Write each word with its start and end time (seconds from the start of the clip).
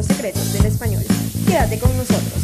los 0.00 0.06
secretos 0.06 0.54
del 0.54 0.64
español. 0.64 1.02
Quédate 1.46 1.78
con 1.78 1.94
nosotros. 1.94 2.42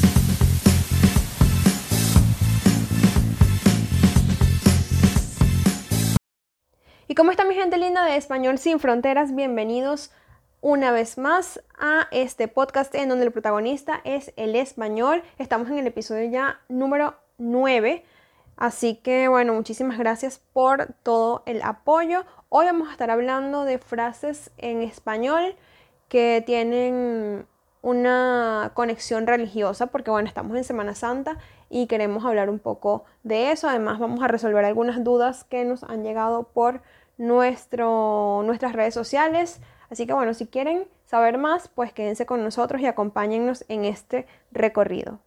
¿Y 7.09 7.15
cómo 7.15 7.31
está 7.31 7.47
mi 7.47 7.55
gente 7.55 7.79
linda 7.79 8.05
de 8.05 8.17
Español 8.17 8.59
sin 8.59 8.79
Fronteras? 8.79 9.35
Bienvenidos 9.35 10.11
una 10.61 10.93
vez 10.93 11.17
más 11.17 11.63
a 11.79 12.09
este 12.11 12.47
podcast 12.47 12.95
en 12.95 13.09
donde 13.09 13.25
el 13.25 13.33
protagonista 13.33 14.03
es 14.05 14.35
el 14.37 14.55
español. 14.55 15.23
Estamos 15.39 15.71
en 15.71 15.79
el 15.79 15.87
episodio 15.87 16.29
ya 16.29 16.61
número 16.69 17.15
9. 17.39 18.05
Así 18.59 18.97
que 18.97 19.29
bueno, 19.29 19.55
muchísimas 19.55 19.97
gracias 19.97 20.43
por 20.53 20.89
todo 21.03 21.43
el 21.47 21.63
apoyo. 21.63 22.27
Hoy 22.51 22.67
vamos 22.67 22.89
a 22.89 22.93
estar 22.93 23.11
hablando 23.11 23.65
de 23.65 23.79
frases 23.79 24.51
en 24.59 24.83
español 24.83 25.57
que 26.09 26.43
tienen 26.47 27.47
una 27.83 28.73
conexión 28.75 29.27
religiosa 29.27 29.87
porque 29.87 30.11
bueno, 30.11 30.29
estamos 30.29 30.57
en 30.57 30.65
Semana 30.65 30.95
Santa 30.95 31.39
y 31.71 31.87
queremos 31.87 32.25
hablar 32.25 32.51
un 32.51 32.59
poco 32.59 33.05
de 33.23 33.53
eso. 33.53 33.69
Además 33.69 33.99
vamos 33.99 34.23
a 34.23 34.29
resolver 34.29 34.65
algunas 34.65 35.03
dudas 35.05 35.45
que 35.45 35.65
nos 35.65 35.85
han 35.85 36.03
llegado 36.03 36.45
por 36.45 36.83
nuestro, 37.17 38.43
nuestras 38.45 38.73
redes 38.73 38.95
sociales. 38.95 39.61
Así 39.91 40.07
que 40.07 40.13
bueno, 40.13 40.35
si 40.35 40.47
quieren 40.47 40.89
saber 41.05 41.39
más, 41.39 41.69
pues 41.69 41.93
quédense 41.93 42.27
con 42.27 42.43
nosotros 42.43 42.81
y 42.81 42.87
acompáñennos 42.87 43.65
en 43.69 43.85
este 43.85 44.27
recorrido. 44.51 45.21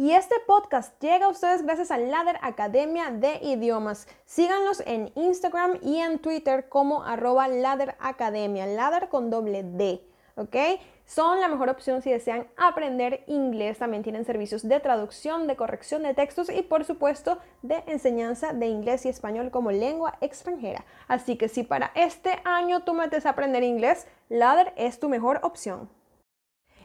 Y 0.00 0.12
este 0.12 0.36
podcast 0.46 0.98
llega 1.02 1.26
a 1.26 1.28
ustedes 1.28 1.62
gracias 1.62 1.90
a 1.90 1.98
Ladder 1.98 2.38
Academia 2.40 3.10
de 3.10 3.34
Idiomas. 3.42 4.08
Síganlos 4.24 4.82
en 4.86 5.12
Instagram 5.14 5.76
y 5.82 5.98
en 5.98 6.20
Twitter 6.20 6.70
como 6.70 7.02
arroba 7.02 7.48
Ladder 7.48 7.96
Academia, 8.00 8.64
Ladder 8.64 9.10
con 9.10 9.28
doble 9.28 9.62
D, 9.62 10.00
¿ok? 10.36 10.56
Son 11.04 11.38
la 11.42 11.48
mejor 11.48 11.68
opción 11.68 12.00
si 12.00 12.10
desean 12.10 12.46
aprender 12.56 13.24
inglés. 13.26 13.76
También 13.76 14.02
tienen 14.02 14.24
servicios 14.24 14.66
de 14.66 14.80
traducción, 14.80 15.46
de 15.46 15.56
corrección 15.56 16.02
de 16.02 16.14
textos 16.14 16.48
y 16.48 16.62
por 16.62 16.86
supuesto 16.86 17.36
de 17.60 17.84
enseñanza 17.86 18.54
de 18.54 18.68
inglés 18.68 19.04
y 19.04 19.10
español 19.10 19.50
como 19.50 19.70
lengua 19.70 20.16
extranjera. 20.22 20.86
Así 21.08 21.36
que 21.36 21.50
si 21.50 21.62
para 21.62 21.92
este 21.94 22.40
año 22.44 22.84
tú 22.84 22.94
metes 22.94 23.26
a 23.26 23.30
aprender 23.30 23.64
inglés, 23.64 24.06
Ladder 24.30 24.72
es 24.78 24.98
tu 24.98 25.10
mejor 25.10 25.40
opción. 25.42 25.90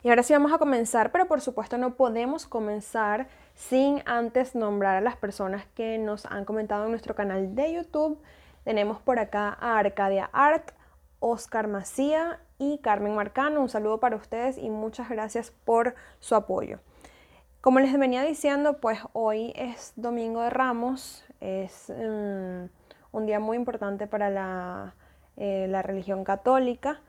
Y 0.05 0.09
ahora 0.09 0.21
sí 0.21 0.33
vamos 0.33 0.53
a 0.53 0.59
comenzar, 0.59 1.11
pero 1.11 1.25
por 1.25 1.41
supuesto 1.41 1.79
no 1.79 1.95
podemos 1.95 2.45
comenzar 2.45 3.27
sin 3.55 4.03
antes 4.05 4.53
nombrar 4.53 4.97
a 4.97 5.01
las 5.01 5.15
personas 5.15 5.65
que 5.73 5.97
nos 5.97 6.27
han 6.27 6.45
comentado 6.45 6.85
en 6.85 6.91
nuestro 6.91 7.15
canal 7.15 7.55
de 7.55 7.73
YouTube. 7.73 8.21
Tenemos 8.63 8.99
por 8.99 9.17
acá 9.17 9.57
a 9.59 9.79
Arcadia 9.79 10.29
Art, 10.31 10.73
Oscar 11.19 11.67
Macía 11.67 12.39
y 12.59 12.77
Carmen 12.83 13.15
Marcano. 13.15 13.61
Un 13.61 13.67
saludo 13.67 13.99
para 13.99 14.15
ustedes 14.15 14.59
y 14.59 14.69
muchas 14.69 15.09
gracias 15.09 15.49
por 15.49 15.95
su 16.19 16.35
apoyo. 16.35 16.81
Como 17.61 17.79
les 17.79 17.97
venía 17.97 18.21
diciendo, 18.21 18.79
pues 18.79 18.99
hoy 19.13 19.53
es 19.55 19.93
Domingo 19.95 20.41
de 20.41 20.51
Ramos, 20.51 21.25
es 21.39 21.89
um, 21.89 22.69
un 23.11 23.25
día 23.25 23.39
muy 23.39 23.57
importante 23.57 24.05
para 24.05 24.29
la, 24.29 24.93
eh, 25.35 25.65
la 25.67 25.81
religión 25.81 26.23
católica. 26.23 27.01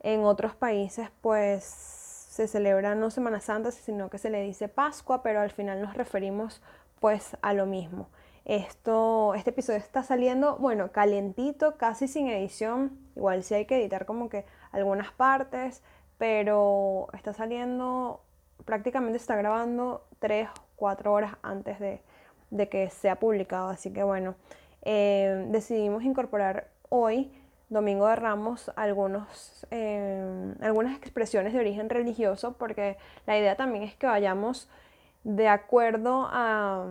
En 0.00 0.24
otros 0.24 0.54
países, 0.54 1.08
pues 1.22 2.03
se 2.34 2.48
celebra 2.48 2.96
no 2.96 3.12
Semana 3.12 3.38
Santa, 3.38 3.70
sino 3.70 4.10
que 4.10 4.18
se 4.18 4.28
le 4.28 4.42
dice 4.42 4.68
Pascua, 4.68 5.22
pero 5.22 5.40
al 5.40 5.52
final 5.52 5.80
nos 5.80 5.94
referimos 5.94 6.60
pues 6.98 7.36
a 7.42 7.54
lo 7.54 7.64
mismo. 7.64 8.08
Esto, 8.44 9.34
este 9.34 9.50
episodio 9.50 9.78
está 9.78 10.02
saliendo, 10.02 10.56
bueno, 10.56 10.90
calientito, 10.90 11.76
casi 11.76 12.08
sin 12.08 12.26
edición. 12.26 12.98
Igual 13.14 13.44
sí 13.44 13.54
hay 13.54 13.66
que 13.66 13.76
editar 13.80 14.04
como 14.04 14.28
que 14.28 14.46
algunas 14.72 15.12
partes, 15.12 15.80
pero 16.18 17.06
está 17.12 17.32
saliendo, 17.32 18.24
prácticamente 18.64 19.16
está 19.16 19.36
grabando 19.36 20.04
3, 20.18 20.48
4 20.74 21.12
horas 21.12 21.36
antes 21.40 21.78
de, 21.78 22.02
que 22.68 22.90
sea 22.90 23.20
publicado. 23.20 23.68
Así 23.68 23.92
que 23.92 24.02
bueno, 24.02 24.34
eh, 24.82 25.46
decidimos 25.50 26.02
incorporar 26.02 26.72
hoy 26.88 27.30
Domingo 27.68 28.06
de 28.06 28.16
Ramos 28.16 28.70
algunos, 28.76 29.66
eh, 29.70 30.54
algunas 30.60 30.96
expresiones 30.96 31.52
de 31.52 31.60
origen 31.60 31.88
religioso, 31.88 32.54
porque 32.58 32.96
la 33.26 33.38
idea 33.38 33.56
también 33.56 33.84
es 33.84 33.94
que 33.96 34.06
vayamos 34.06 34.68
de 35.24 35.48
acuerdo 35.48 36.28
a, 36.30 36.86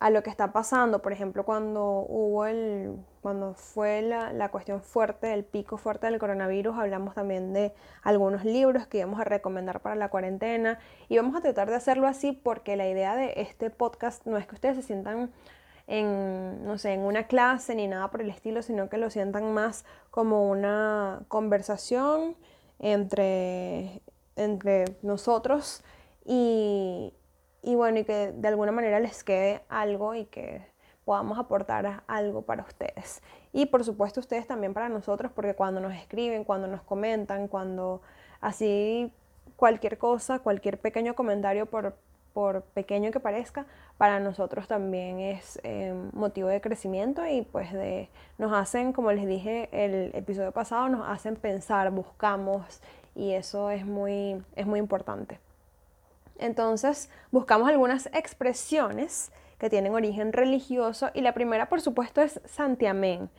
a 0.00 0.10
lo 0.10 0.22
que 0.22 0.30
está 0.30 0.52
pasando. 0.52 1.02
Por 1.02 1.12
ejemplo, 1.12 1.44
cuando 1.44 2.06
hubo 2.08 2.46
el, 2.46 2.96
cuando 3.20 3.54
fue 3.54 4.02
la, 4.02 4.32
la, 4.32 4.50
cuestión 4.50 4.82
fuerte, 4.82 5.32
el 5.32 5.44
pico 5.44 5.76
fuerte 5.76 6.06
del 6.06 6.18
coronavirus, 6.18 6.76
hablamos 6.78 7.14
también 7.14 7.52
de 7.52 7.74
algunos 8.02 8.44
libros 8.44 8.86
que 8.86 8.98
íbamos 8.98 9.20
a 9.20 9.24
recomendar 9.24 9.80
para 9.80 9.96
la 9.96 10.08
cuarentena 10.08 10.78
y 11.08 11.16
vamos 11.18 11.36
a 11.36 11.40
tratar 11.40 11.68
de 11.68 11.76
hacerlo 11.76 12.06
así 12.06 12.32
porque 12.32 12.76
la 12.76 12.88
idea 12.88 13.16
de 13.16 13.34
este 13.36 13.70
podcast 13.70 14.26
no 14.26 14.38
es 14.38 14.46
que 14.46 14.54
ustedes 14.54 14.76
se 14.76 14.82
sientan 14.82 15.30
en, 15.86 16.64
no 16.64 16.78
sé, 16.78 16.92
en 16.92 17.00
una 17.00 17.26
clase 17.26 17.74
ni 17.74 17.86
nada 17.86 18.10
por 18.10 18.20
el 18.20 18.30
estilo, 18.30 18.62
sino 18.62 18.88
que 18.88 18.98
lo 18.98 19.10
sientan 19.10 19.54
más 19.54 19.84
como 20.10 20.48
una 20.50 21.22
conversación 21.28 22.36
entre, 22.78 24.02
entre 24.34 24.96
nosotros 25.02 25.82
y, 26.24 27.14
y 27.62 27.74
bueno, 27.74 28.00
y 28.00 28.04
que 28.04 28.32
de 28.32 28.48
alguna 28.48 28.72
manera 28.72 29.00
les 29.00 29.22
quede 29.24 29.62
algo 29.68 30.14
y 30.14 30.26
que 30.26 30.66
podamos 31.04 31.38
aportar 31.38 32.02
algo 32.08 32.42
para 32.42 32.64
ustedes. 32.64 33.22
Y 33.52 33.66
por 33.66 33.84
supuesto 33.84 34.18
ustedes 34.18 34.46
también 34.46 34.74
para 34.74 34.88
nosotros, 34.88 35.30
porque 35.32 35.54
cuando 35.54 35.80
nos 35.80 35.94
escriben, 35.94 36.42
cuando 36.42 36.66
nos 36.66 36.82
comentan, 36.82 37.46
cuando 37.46 38.02
así 38.40 39.12
cualquier 39.54 39.98
cosa, 39.98 40.40
cualquier 40.40 40.80
pequeño 40.80 41.14
comentario 41.14 41.66
por, 41.66 41.96
por 42.36 42.60
pequeño 42.60 43.12
que 43.12 43.18
parezca, 43.18 43.64
para 43.96 44.20
nosotros 44.20 44.68
también 44.68 45.20
es 45.20 45.58
eh, 45.62 45.94
motivo 46.12 46.48
de 46.48 46.60
crecimiento 46.60 47.26
y 47.26 47.40
pues 47.40 47.72
de, 47.72 48.10
nos 48.36 48.52
hacen, 48.52 48.92
como 48.92 49.10
les 49.10 49.26
dije 49.26 49.70
el 49.72 50.14
episodio 50.14 50.52
pasado, 50.52 50.90
nos 50.90 51.08
hacen 51.08 51.36
pensar, 51.36 51.90
buscamos 51.90 52.82
y 53.14 53.32
eso 53.32 53.70
es 53.70 53.86
muy, 53.86 54.44
es 54.54 54.66
muy 54.66 54.78
importante. 54.78 55.40
Entonces 56.38 57.08
buscamos 57.30 57.70
algunas 57.70 58.04
expresiones 58.12 59.32
que 59.56 59.70
tienen 59.70 59.94
origen 59.94 60.34
religioso 60.34 61.08
y 61.14 61.22
la 61.22 61.32
primera 61.32 61.70
por 61.70 61.80
supuesto 61.80 62.20
es 62.20 62.38
santiamén, 62.44 63.30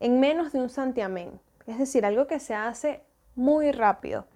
en 0.00 0.18
menos 0.18 0.52
de 0.52 0.58
un 0.58 0.68
santiamén, 0.68 1.38
es 1.68 1.78
decir, 1.78 2.04
algo 2.04 2.26
que 2.26 2.40
se 2.40 2.56
hace 2.56 3.04
muy 3.36 3.70
rápido. 3.70 4.26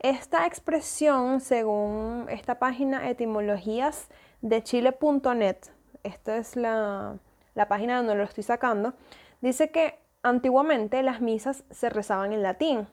Esta 0.00 0.46
expresión, 0.46 1.40
según 1.40 2.24
esta 2.30 2.58
página 2.58 3.10
etimologías 3.10 4.08
de 4.40 4.62
chile.net, 4.62 5.58
esta 6.04 6.38
es 6.38 6.56
la, 6.56 7.18
la 7.54 7.68
página 7.68 7.98
donde 7.98 8.14
lo 8.14 8.22
estoy 8.22 8.42
sacando, 8.42 8.94
dice 9.42 9.70
que 9.70 9.98
antiguamente 10.22 11.02
las 11.02 11.20
misas 11.20 11.64
se 11.70 11.90
rezaban 11.90 12.32
en 12.32 12.42
latín 12.42 12.88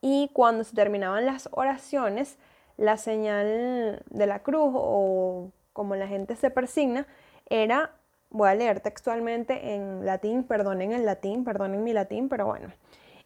y 0.00 0.28
cuando 0.32 0.64
se 0.64 0.74
terminaban 0.74 1.24
las 1.24 1.48
oraciones, 1.52 2.36
la 2.76 2.96
señal 2.96 4.02
de 4.10 4.26
la 4.26 4.40
cruz 4.42 4.72
o 4.74 5.52
como 5.72 5.94
la 5.94 6.08
gente 6.08 6.34
se 6.34 6.50
persigna 6.50 7.06
era, 7.48 7.92
voy 8.28 8.48
a 8.48 8.56
leer 8.56 8.80
textualmente 8.80 9.74
en 9.74 10.04
latín, 10.04 10.42
perdonen 10.42 10.90
el 10.90 11.06
latín, 11.06 11.44
perdonen 11.44 11.84
mi 11.84 11.92
latín, 11.92 12.28
pero 12.28 12.46
bueno, 12.46 12.72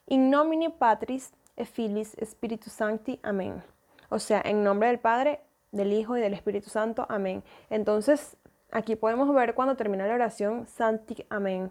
in 0.09 0.29
nomine 0.29 0.69
patris 0.69 1.33
Filis 1.57 2.17
Spiritus 2.25 2.73
Sancti, 2.73 3.21
amén. 3.23 3.63
O 4.09 4.19
sea, 4.19 4.43
en 4.45 4.65
nombre 4.65 4.89
del 4.89 4.99
Padre, 4.99 5.41
del 5.73 5.93
Hijo 5.93 6.17
y 6.17 6.21
del 6.21 6.35
Espíritu 6.35 6.71
Santo, 6.71 7.07
amén. 7.09 7.43
Entonces, 7.71 8.37
aquí 8.71 8.97
podemos 8.97 9.33
ver 9.35 9.55
cuando 9.55 9.77
termina 9.77 10.07
la 10.07 10.15
oración 10.15 10.67
Santi, 10.67 11.27
amén, 11.31 11.71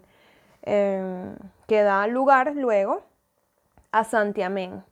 em, 0.62 1.36
que 1.66 1.82
da 1.82 2.06
lugar 2.06 2.54
luego 2.54 3.02
a 3.92 4.04
Santi, 4.04 4.42
amén. 4.42 4.84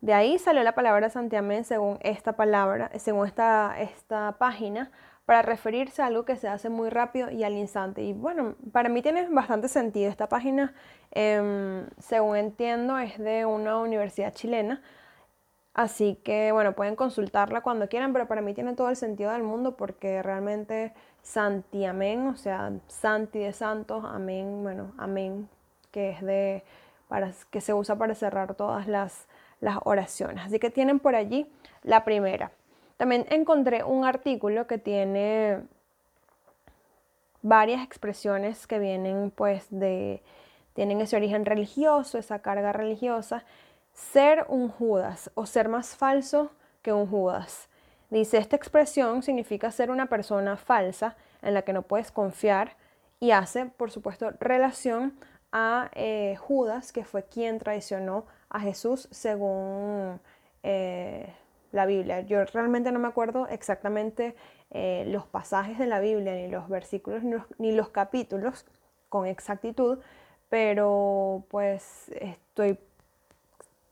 De 0.00 0.14
ahí 0.14 0.38
salió 0.38 0.62
la 0.62 0.74
palabra 0.74 1.10
Santi, 1.10 1.36
amén 1.36 1.64
según 1.64 1.98
esta 2.02 2.32
palabra, 2.34 2.90
según 2.98 3.26
esta, 3.26 3.76
esta 3.80 4.36
página, 4.38 4.90
para 5.26 5.42
referirse 5.42 6.02
a 6.02 6.06
algo 6.06 6.24
que 6.24 6.36
se 6.36 6.48
hace 6.48 6.68
muy 6.68 6.90
rápido 6.90 7.30
y 7.30 7.44
al 7.44 7.54
instante. 7.54 8.02
Y 8.02 8.12
bueno, 8.12 8.56
para 8.72 8.88
mí 8.88 9.02
tiene 9.02 9.28
bastante 9.28 9.68
sentido. 9.68 10.10
Esta 10.10 10.28
página, 10.28 10.74
em, 11.12 11.86
según 11.98 12.36
entiendo, 12.36 12.98
es 12.98 13.18
de 13.18 13.46
una 13.46 13.78
universidad 13.78 14.32
chilena. 14.34 14.82
Así 15.74 16.16
que 16.22 16.52
bueno, 16.52 16.74
pueden 16.74 16.96
consultarla 16.96 17.62
cuando 17.62 17.88
quieran, 17.88 18.12
pero 18.12 18.28
para 18.28 18.42
mí 18.42 18.52
tiene 18.52 18.74
todo 18.74 18.90
el 18.90 18.96
sentido 18.96 19.32
del 19.32 19.42
mundo 19.42 19.76
porque 19.76 20.22
realmente 20.22 20.92
Santi 21.22 21.86
Amén, 21.86 22.26
o 22.28 22.36
sea, 22.36 22.72
Santi 22.88 23.38
de 23.38 23.52
Santos, 23.52 24.04
Amén, 24.06 24.62
bueno, 24.62 24.92
Amén, 24.98 25.48
que 25.90 26.10
es 26.10 26.20
de, 26.22 26.62
para, 27.08 27.32
que 27.50 27.60
se 27.62 27.72
usa 27.72 27.96
para 27.96 28.14
cerrar 28.14 28.54
todas 28.54 28.86
las, 28.86 29.28
las 29.60 29.78
oraciones. 29.84 30.44
Así 30.44 30.58
que 30.58 30.70
tienen 30.70 30.98
por 31.00 31.14
allí 31.14 31.50
la 31.82 32.04
primera. 32.04 32.52
También 33.02 33.26
encontré 33.30 33.82
un 33.82 34.04
artículo 34.04 34.68
que 34.68 34.78
tiene 34.78 35.58
varias 37.42 37.82
expresiones 37.82 38.68
que 38.68 38.78
vienen 38.78 39.32
pues 39.34 39.66
de, 39.70 40.22
tienen 40.74 41.00
ese 41.00 41.16
origen 41.16 41.44
religioso, 41.44 42.16
esa 42.16 42.38
carga 42.38 42.72
religiosa. 42.72 43.42
ser 43.92 44.46
un 44.48 44.68
Judas 44.68 45.32
o 45.34 45.46
ser 45.46 45.68
más 45.68 45.96
falso 45.96 46.52
que 46.82 46.92
un 46.92 47.08
Judas. 47.08 47.68
Dice, 48.08 48.38
esta 48.38 48.54
expresión 48.54 49.24
significa 49.24 49.72
ser 49.72 49.90
una 49.90 50.06
persona 50.06 50.56
falsa 50.56 51.16
en 51.42 51.54
la 51.54 51.62
que 51.62 51.72
no 51.72 51.82
puedes 51.82 52.12
confiar 52.12 52.76
y 53.18 53.32
hace, 53.32 53.66
por 53.66 53.90
supuesto, 53.90 54.30
relación 54.38 55.18
a 55.50 55.90
eh, 55.96 56.36
Judas, 56.38 56.92
que 56.92 57.04
fue 57.04 57.24
quien 57.24 57.58
traicionó 57.58 58.26
a 58.48 58.60
Jesús 58.60 59.08
según 59.10 60.20
eh, 60.62 61.34
la 61.72 61.86
Biblia. 61.86 62.20
Yo 62.20 62.44
realmente 62.44 62.92
no 62.92 62.98
me 62.98 63.08
acuerdo 63.08 63.48
exactamente 63.48 64.36
eh, 64.70 65.04
los 65.08 65.26
pasajes 65.26 65.78
de 65.78 65.86
la 65.86 66.00
Biblia, 66.00 66.34
ni 66.34 66.48
los 66.48 66.68
versículos, 66.68 67.22
ni 67.58 67.72
los, 67.72 67.88
capítulos 67.88 68.66
con 69.08 69.26
exactitud, 69.26 69.98
pero 70.48 71.44
pues 71.48 72.10
estoy, 72.20 72.78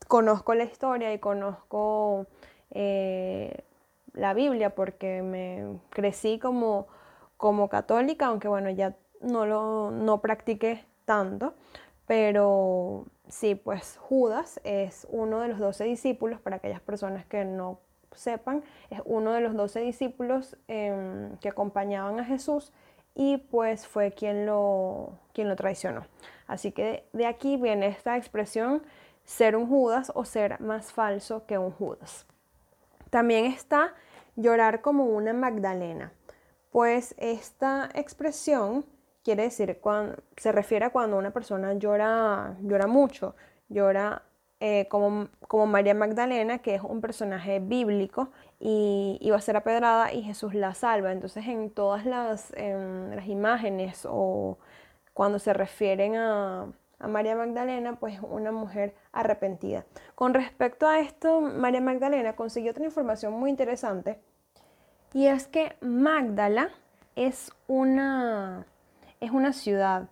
conozco 0.07 0.53
la 0.53 0.63
historia 0.63 1.13
y 1.13 1.19
conozco 1.19 2.27
eh, 2.71 3.63
la 4.13 4.33
Biblia 4.33 4.73
porque 4.75 5.21
me 5.21 5.79
crecí 5.89 6.39
como, 6.39 6.87
como 7.37 7.69
católica, 7.69 8.27
aunque 8.27 8.47
bueno, 8.47 8.69
ya 8.69 8.95
no 9.21 9.45
lo 9.45 9.91
no 9.91 10.21
practiqué 10.21 10.85
tanto, 11.05 11.53
pero 12.07 13.05
Sí, 13.31 13.55
pues 13.55 13.97
Judas 13.97 14.59
es 14.65 15.07
uno 15.09 15.39
de 15.39 15.47
los 15.47 15.57
doce 15.57 15.85
discípulos, 15.85 16.41
para 16.41 16.57
aquellas 16.57 16.81
personas 16.81 17.25
que 17.25 17.45
no 17.45 17.79
sepan, 18.13 18.61
es 18.89 19.01
uno 19.05 19.31
de 19.31 19.39
los 19.39 19.55
doce 19.55 19.79
discípulos 19.79 20.57
em, 20.67 21.37
que 21.37 21.47
acompañaban 21.47 22.19
a 22.19 22.25
Jesús 22.25 22.73
y 23.15 23.37
pues 23.37 23.87
fue 23.87 24.11
quien 24.11 24.45
lo, 24.45 25.13
quien 25.33 25.47
lo 25.47 25.55
traicionó. 25.55 26.05
Así 26.45 26.73
que 26.73 27.07
de 27.13 27.25
aquí 27.25 27.55
viene 27.55 27.87
esta 27.87 28.17
expresión 28.17 28.83
ser 29.23 29.55
un 29.55 29.65
Judas 29.65 30.11
o 30.13 30.25
ser 30.25 30.59
más 30.59 30.91
falso 30.91 31.45
que 31.45 31.57
un 31.57 31.71
Judas. 31.71 32.25
También 33.09 33.45
está 33.45 33.93
llorar 34.35 34.81
como 34.81 35.05
una 35.05 35.31
Magdalena, 35.31 36.11
pues 36.69 37.15
esta 37.17 37.89
expresión 37.95 38.85
quiere 39.23 39.43
decir, 39.43 39.79
cuando, 39.81 40.17
se 40.37 40.51
refiere 40.51 40.85
a 40.85 40.89
cuando 40.91 41.17
una 41.17 41.31
persona 41.31 41.73
llora, 41.73 42.55
llora 42.61 42.87
mucho, 42.87 43.35
llora 43.69 44.23
eh, 44.59 44.87
como, 44.89 45.29
como, 45.47 45.65
María 45.67 45.93
Magdalena, 45.95 46.59
que 46.59 46.75
es 46.75 46.81
un 46.81 47.01
personaje 47.01 47.59
bíblico, 47.59 48.29
y 48.59 49.17
iba 49.21 49.37
a 49.37 49.41
ser 49.41 49.57
apedrada 49.57 50.13
y 50.13 50.23
Jesús 50.23 50.53
la 50.53 50.73
salva. 50.75 51.11
Entonces 51.11 51.47
en 51.47 51.71
todas 51.71 52.05
las, 52.05 52.51
las 52.51 53.27
imágenes 53.27 54.05
o 54.09 54.57
cuando 55.13 55.39
se 55.39 55.53
refieren 55.53 56.15
a, 56.15 56.71
a 56.99 57.07
María 57.07 57.35
Magdalena, 57.35 57.95
pues 57.99 58.19
una 58.21 58.51
mujer 58.51 58.95
arrepentida. 59.11 59.85
Con 60.15 60.33
respecto 60.33 60.87
a 60.87 60.99
esto, 60.99 61.41
María 61.41 61.81
Magdalena 61.81 62.35
consiguió 62.35 62.71
otra 62.71 62.85
información 62.85 63.33
muy 63.33 63.49
interesante, 63.49 64.19
y 65.13 65.27
es 65.27 65.47
que 65.47 65.75
Magdala 65.81 66.69
es 67.15 67.51
una 67.67 68.65
es 69.21 69.31
una 69.31 69.53
ciudad. 69.53 70.09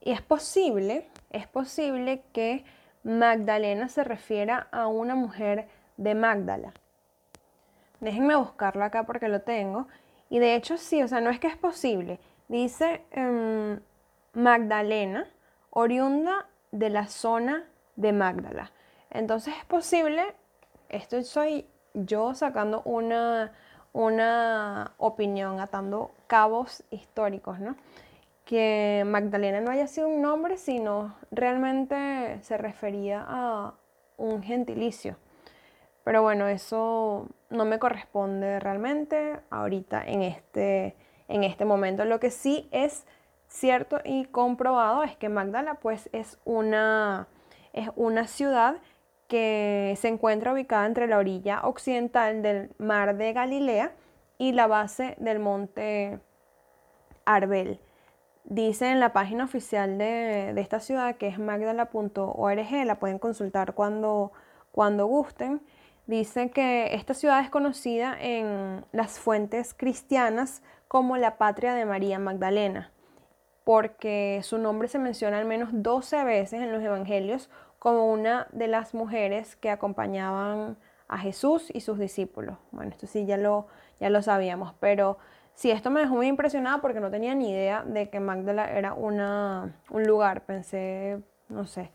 Y 0.00 0.12
es 0.12 0.22
posible, 0.22 1.08
es 1.30 1.48
posible 1.48 2.22
que 2.32 2.64
Magdalena 3.02 3.88
se 3.88 4.04
refiera 4.04 4.68
a 4.70 4.86
una 4.86 5.16
mujer 5.16 5.68
de 5.96 6.14
Magdala. 6.14 6.72
Déjenme 8.00 8.36
buscarlo 8.36 8.84
acá 8.84 9.04
porque 9.04 9.28
lo 9.28 9.40
tengo. 9.40 9.88
Y 10.28 10.38
de 10.38 10.54
hecho 10.54 10.76
sí, 10.76 11.02
o 11.02 11.08
sea, 11.08 11.20
no 11.20 11.30
es 11.30 11.40
que 11.40 11.48
es 11.48 11.56
posible. 11.56 12.20
Dice 12.48 13.04
em, 13.10 13.80
Magdalena, 14.32 15.26
oriunda 15.70 16.46
de 16.72 16.90
la 16.90 17.08
zona 17.08 17.64
de 17.96 18.12
Magdala. 18.12 18.70
Entonces 19.10 19.54
es 19.58 19.64
posible, 19.64 20.22
esto 20.88 21.22
soy 21.22 21.66
yo 21.94 22.34
sacando 22.34 22.82
una, 22.84 23.52
una 23.92 24.92
opinión, 24.98 25.60
atando 25.60 26.12
cabos 26.26 26.84
históricos, 26.90 27.58
¿no? 27.58 27.76
Que 28.46 29.02
Magdalena 29.04 29.60
no 29.60 29.72
haya 29.72 29.88
sido 29.88 30.08
un 30.08 30.22
nombre, 30.22 30.56
sino 30.56 31.16
realmente 31.32 32.38
se 32.42 32.56
refería 32.56 33.24
a 33.26 33.74
un 34.16 34.42
gentilicio. 34.42 35.16
Pero 36.04 36.22
bueno, 36.22 36.46
eso 36.46 37.26
no 37.50 37.64
me 37.64 37.80
corresponde 37.80 38.60
realmente 38.60 39.40
ahorita 39.50 40.06
en 40.06 40.22
este, 40.22 40.94
en 41.26 41.42
este 41.42 41.64
momento. 41.64 42.04
Lo 42.04 42.20
que 42.20 42.30
sí 42.30 42.68
es 42.70 43.04
cierto 43.48 43.98
y 44.04 44.26
comprobado 44.26 45.02
es 45.02 45.16
que 45.16 45.28
Magdala 45.28 45.74
pues 45.74 46.08
es 46.12 46.38
una, 46.44 47.26
es 47.72 47.90
una 47.96 48.28
ciudad 48.28 48.76
que 49.26 49.94
se 50.00 50.06
encuentra 50.06 50.52
ubicada 50.52 50.86
entre 50.86 51.08
la 51.08 51.18
orilla 51.18 51.62
occidental 51.64 52.42
del 52.42 52.70
mar 52.78 53.16
de 53.16 53.32
Galilea 53.32 53.92
y 54.38 54.52
la 54.52 54.68
base 54.68 55.16
del 55.18 55.40
monte 55.40 56.20
Arbel. 57.24 57.80
Dice 58.48 58.92
en 58.92 59.00
la 59.00 59.12
página 59.12 59.42
oficial 59.42 59.98
de, 59.98 60.54
esta 60.60 60.78
ciudad, 60.78 61.16
que 61.16 61.26
es 61.26 61.36
magdala.org, 61.36 62.84
la 62.84 62.98
pueden 63.00 63.18
consultar 63.18 63.74
cuando, 63.74 64.30
cuando 64.70 65.06
gusten. 65.06 65.60
Dice 66.06 66.50
que 66.50 66.94
esta 66.94 67.12
ciudad 67.12 67.40
es 67.40 67.50
conocida 67.50 68.16
en 68.20 68.84
las 68.92 69.18
fuentes 69.18 69.74
cristianas 69.74 70.62
como 70.86 71.16
la 71.16 71.38
patria 71.38 71.74
de 71.74 71.86
María 71.86 72.20
Magdalena, 72.20 72.92
porque 73.64 74.38
su 74.44 74.58
nombre 74.58 74.86
se 74.86 75.00
menciona 75.00 75.38
al 75.38 75.44
menos 75.44 75.70
12 75.72 76.22
veces 76.22 76.62
en 76.62 76.70
los 76.70 76.84
evangelios 76.84 77.50
como 77.80 78.12
una 78.12 78.46
de 78.52 78.68
las 78.68 78.94
mujeres 78.94 79.56
que 79.56 79.70
acompañaban 79.70 80.76
a 81.08 81.18
Jesús 81.18 81.68
y 81.74 81.80
sus 81.80 81.98
discípulos. 81.98 82.58
Bueno, 82.70 82.92
esto 82.92 83.08
sí 83.08 83.26
ya 83.26 83.38
lo, 83.38 83.66
ya 83.98 84.08
lo 84.08 84.22
sabíamos, 84.22 84.72
pero 84.78 85.18
Sí, 85.56 85.70
esto 85.70 85.88
me 85.88 86.00
dejó 86.00 86.16
muy 86.16 86.26
impresionada 86.26 86.82
porque 86.82 87.00
no 87.00 87.10
tenía 87.10 87.34
ni 87.34 87.50
idea 87.50 87.82
de 87.82 88.10
que 88.10 88.20
Magdala 88.20 88.70
era 88.70 88.92
una, 88.92 89.74
un 89.88 90.04
lugar. 90.04 90.42
Pensé, 90.42 91.22
no 91.48 91.66
sé, 91.66 91.90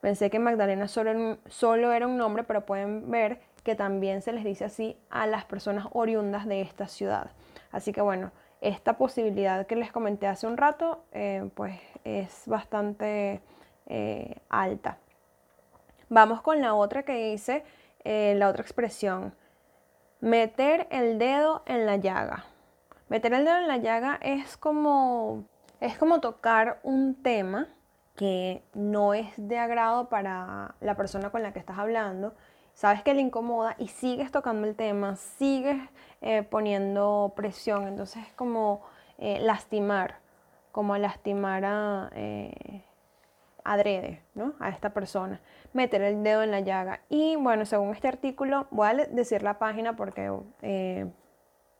pensé 0.00 0.28
que 0.28 0.40
Magdalena 0.40 0.88
solo, 0.88 1.38
solo 1.46 1.92
era 1.92 2.08
un 2.08 2.16
nombre, 2.16 2.42
pero 2.42 2.66
pueden 2.66 3.08
ver 3.08 3.40
que 3.62 3.76
también 3.76 4.22
se 4.22 4.32
les 4.32 4.42
dice 4.42 4.64
así 4.64 4.96
a 5.08 5.28
las 5.28 5.44
personas 5.44 5.86
oriundas 5.92 6.46
de 6.46 6.62
esta 6.62 6.88
ciudad. 6.88 7.30
Así 7.70 7.92
que 7.92 8.00
bueno, 8.00 8.32
esta 8.60 8.98
posibilidad 8.98 9.68
que 9.68 9.76
les 9.76 9.92
comenté 9.92 10.26
hace 10.26 10.48
un 10.48 10.56
rato, 10.56 11.04
eh, 11.12 11.48
pues 11.54 11.78
es 12.02 12.42
bastante 12.46 13.40
eh, 13.86 14.34
alta. 14.48 14.98
Vamos 16.08 16.42
con 16.42 16.60
la 16.60 16.74
otra 16.74 17.04
que 17.04 17.30
dice, 17.30 17.62
eh, 18.02 18.34
la 18.36 18.48
otra 18.48 18.62
expresión, 18.62 19.32
meter 20.20 20.88
el 20.90 21.20
dedo 21.20 21.62
en 21.66 21.86
la 21.86 21.94
llaga. 21.94 22.46
Meter 23.10 23.34
el 23.34 23.44
dedo 23.44 23.58
en 23.58 23.66
la 23.66 23.78
llaga 23.78 24.20
es 24.22 24.56
como, 24.56 25.42
es 25.80 25.98
como 25.98 26.20
tocar 26.20 26.78
un 26.84 27.20
tema 27.20 27.66
que 28.14 28.62
no 28.72 29.14
es 29.14 29.26
de 29.36 29.58
agrado 29.58 30.08
para 30.08 30.76
la 30.80 30.94
persona 30.94 31.30
con 31.30 31.42
la 31.42 31.52
que 31.52 31.58
estás 31.58 31.76
hablando, 31.76 32.34
sabes 32.72 33.02
que 33.02 33.12
le 33.12 33.20
incomoda 33.20 33.74
y 33.78 33.88
sigues 33.88 34.30
tocando 34.30 34.64
el 34.68 34.76
tema, 34.76 35.16
sigues 35.16 35.76
eh, 36.20 36.44
poniendo 36.44 37.32
presión, 37.34 37.88
entonces 37.88 38.28
es 38.28 38.32
como 38.34 38.82
eh, 39.18 39.40
lastimar, 39.40 40.18
como 40.70 40.96
lastimar 40.96 41.64
a 41.64 42.10
eh, 42.14 42.84
adrede, 43.64 44.22
¿no? 44.36 44.54
A 44.60 44.68
esta 44.68 44.90
persona, 44.90 45.40
meter 45.72 46.02
el 46.02 46.22
dedo 46.22 46.44
en 46.44 46.52
la 46.52 46.60
llaga. 46.60 47.00
Y 47.08 47.34
bueno, 47.34 47.66
según 47.66 47.90
este 47.90 48.06
artículo, 48.06 48.68
voy 48.70 48.88
a 48.88 48.94
decir 48.94 49.42
la 49.42 49.58
página 49.58 49.96
porque 49.96 50.30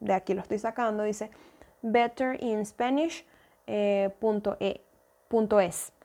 de 0.00 0.14
aquí 0.14 0.34
lo 0.34 0.40
estoy 0.40 0.58
sacando, 0.58 1.04
dice 1.04 1.30
betterinspanish.es. 1.82 3.24
Eh, 3.66 4.10
e, 4.60 4.80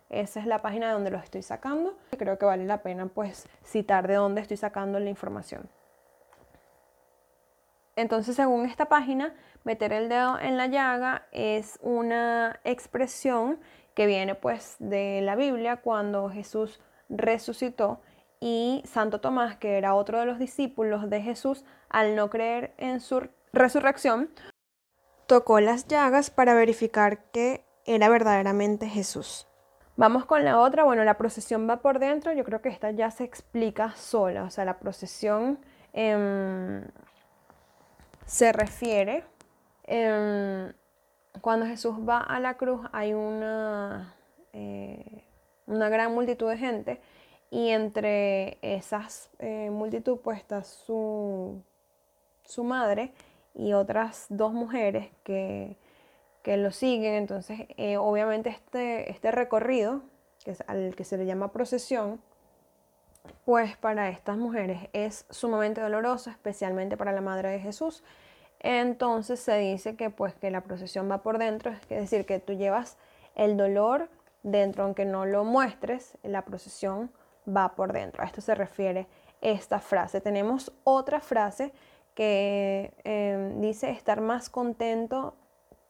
Esa 0.09 0.39
es 0.39 0.45
la 0.45 0.61
página 0.61 0.87
de 0.87 0.93
donde 0.93 1.11
lo 1.11 1.17
estoy 1.17 1.41
sacando. 1.41 1.97
Creo 2.17 2.37
que 2.37 2.45
vale 2.45 2.65
la 2.65 2.83
pena 2.83 3.07
pues 3.07 3.47
citar 3.63 4.07
de 4.07 4.15
dónde 4.15 4.41
estoy 4.41 4.57
sacando 4.57 4.99
la 4.99 5.09
información. 5.09 5.67
Entonces, 7.95 8.35
según 8.35 8.65
esta 8.65 8.85
página, 8.85 9.33
meter 9.63 9.93
el 9.93 10.09
dedo 10.09 10.37
en 10.39 10.57
la 10.57 10.67
llaga 10.67 11.27
es 11.31 11.79
una 11.81 12.59
expresión 12.65 13.59
que 13.93 14.05
viene 14.05 14.35
pues 14.35 14.75
de 14.79 15.21
la 15.21 15.35
Biblia 15.35 15.77
cuando 15.77 16.29
Jesús 16.29 16.81
resucitó 17.07 18.01
y 18.41 18.83
Santo 18.85 19.21
Tomás, 19.21 19.55
que 19.55 19.77
era 19.77 19.95
otro 19.95 20.19
de 20.19 20.25
los 20.25 20.37
discípulos 20.37 21.09
de 21.09 21.21
Jesús, 21.21 21.63
al 21.89 22.15
no 22.15 22.29
creer 22.29 22.73
en 22.77 22.99
su 22.99 23.29
resurrección, 23.55 24.29
tocó 25.27 25.59
las 25.59 25.87
llagas 25.87 26.29
para 26.29 26.53
verificar 26.53 27.31
que 27.31 27.65
era 27.85 28.09
verdaderamente 28.09 28.87
Jesús. 28.87 29.47
Vamos 29.97 30.25
con 30.25 30.43
la 30.43 30.59
otra, 30.59 30.83
bueno, 30.83 31.03
la 31.05 31.17
procesión 31.17 31.69
va 31.69 31.77
por 31.77 31.99
dentro, 31.99 32.33
yo 32.33 32.43
creo 32.43 32.61
que 32.61 32.69
esta 32.69 32.91
ya 32.91 33.11
se 33.11 33.23
explica 33.23 33.95
sola, 33.95 34.43
o 34.43 34.49
sea, 34.49 34.65
la 34.65 34.77
procesión 34.77 35.59
em, 35.93 36.83
se 38.25 38.51
refiere, 38.51 39.23
em, 39.85 40.73
cuando 41.39 41.65
Jesús 41.65 41.95
va 42.07 42.19
a 42.19 42.39
la 42.39 42.55
cruz 42.57 42.81
hay 42.91 43.13
una, 43.13 44.15
eh, 44.51 45.23
una 45.65 45.87
gran 45.89 46.13
multitud 46.13 46.49
de 46.49 46.57
gente 46.57 47.01
y 47.49 47.69
entre 47.69 48.57
esas 48.61 49.29
eh, 49.39 49.69
multitud 49.69 50.19
pues 50.21 50.39
está 50.39 50.63
su, 50.63 51.61
su 52.43 52.63
madre 52.63 53.13
y 53.55 53.73
otras 53.73 54.27
dos 54.29 54.53
mujeres 54.53 55.09
que, 55.23 55.77
lo 56.45 56.71
siguen. 56.71 57.15
Entonces, 57.15 57.61
eh, 57.77 57.97
obviamente 57.97 58.49
este, 58.49 59.09
este 59.09 59.31
recorrido, 59.31 60.03
que 60.43 60.51
es 60.51 60.63
al 60.67 60.95
que 60.95 61.03
se 61.03 61.17
le 61.17 61.25
llama 61.25 61.51
procesión, 61.51 62.21
pues 63.45 63.75
para 63.77 64.09
estas 64.09 64.37
mujeres 64.37 64.89
es 64.93 65.25
sumamente 65.29 65.81
doloroso, 65.81 66.29
especialmente 66.29 66.97
para 66.97 67.11
la 67.11 67.21
Madre 67.21 67.49
de 67.49 67.59
Jesús. 67.59 68.03
Entonces 68.59 69.39
se 69.39 69.57
dice 69.57 69.95
que 69.95 70.09
pues 70.09 70.33
que 70.35 70.51
la 70.51 70.61
procesión 70.61 71.09
va 71.09 71.23
por 71.23 71.37
dentro, 71.37 71.71
es 71.71 71.87
decir, 71.87 72.25
que 72.25 72.39
tú 72.39 72.53
llevas 72.53 72.97
el 73.35 73.57
dolor 73.57 74.09
dentro, 74.43 74.83
aunque 74.83 75.05
no 75.05 75.25
lo 75.25 75.43
muestres, 75.43 76.17
la 76.23 76.43
procesión 76.43 77.11
va 77.47 77.75
por 77.75 77.93
dentro. 77.93 78.23
A 78.23 78.25
esto 78.25 78.41
se 78.41 78.55
refiere 78.55 79.07
esta 79.41 79.79
frase. 79.79 80.21
Tenemos 80.21 80.71
otra 80.83 81.19
frase 81.19 81.73
que 82.15 82.93
em, 83.03 83.61
dice 83.61 83.91
estar 83.91 84.21
más 84.21 84.49
contento 84.49 85.35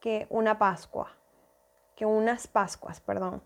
que 0.02 0.28
una 0.30 0.60
Pascua, 0.60 1.12
que 1.96 2.06
unas 2.06 2.48
Pascuas, 2.48 3.00
perdón. 3.00 3.42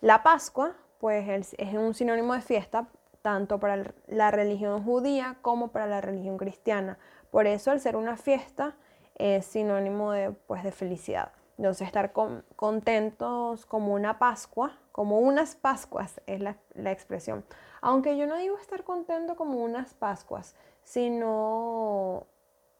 La 0.00 0.22
Pascua, 0.22 0.76
pues 0.98 1.54
es 1.56 1.74
un 1.74 1.94
sinónimo 1.94 2.34
de 2.34 2.42
fiesta 2.42 2.88
tanto 3.22 3.58
para 3.58 3.82
la 4.06 4.30
religión 4.30 4.84
judía 4.84 5.36
como 5.42 5.68
para 5.68 5.86
la 5.86 6.00
religión 6.00 6.36
cristiana. 6.36 6.98
Por 7.30 7.46
eso, 7.46 7.70
al 7.70 7.80
ser 7.80 7.96
una 7.96 8.16
fiesta, 8.16 8.76
es 9.16 9.46
sinónimo 9.46 10.12
de, 10.12 10.30
pues, 10.30 10.62
de 10.62 10.70
felicidad. 10.70 11.32
Entonces, 11.58 11.86
estar 11.86 12.12
contentos 12.12 13.66
como 13.66 13.94
una 13.94 14.18
Pascua, 14.18 14.78
como 14.96 15.18
unas 15.18 15.56
Pascuas 15.56 16.22
es 16.24 16.40
la, 16.40 16.56
expresión. 16.90 17.44
Aunque 17.82 18.16
yo 18.16 18.26
no 18.26 18.36
digo 18.36 18.56
estar 18.56 18.82
contento 18.82 19.36
como 19.36 19.62
unas 19.62 19.92
Pascuas, 19.92 20.56
sino 20.84 22.26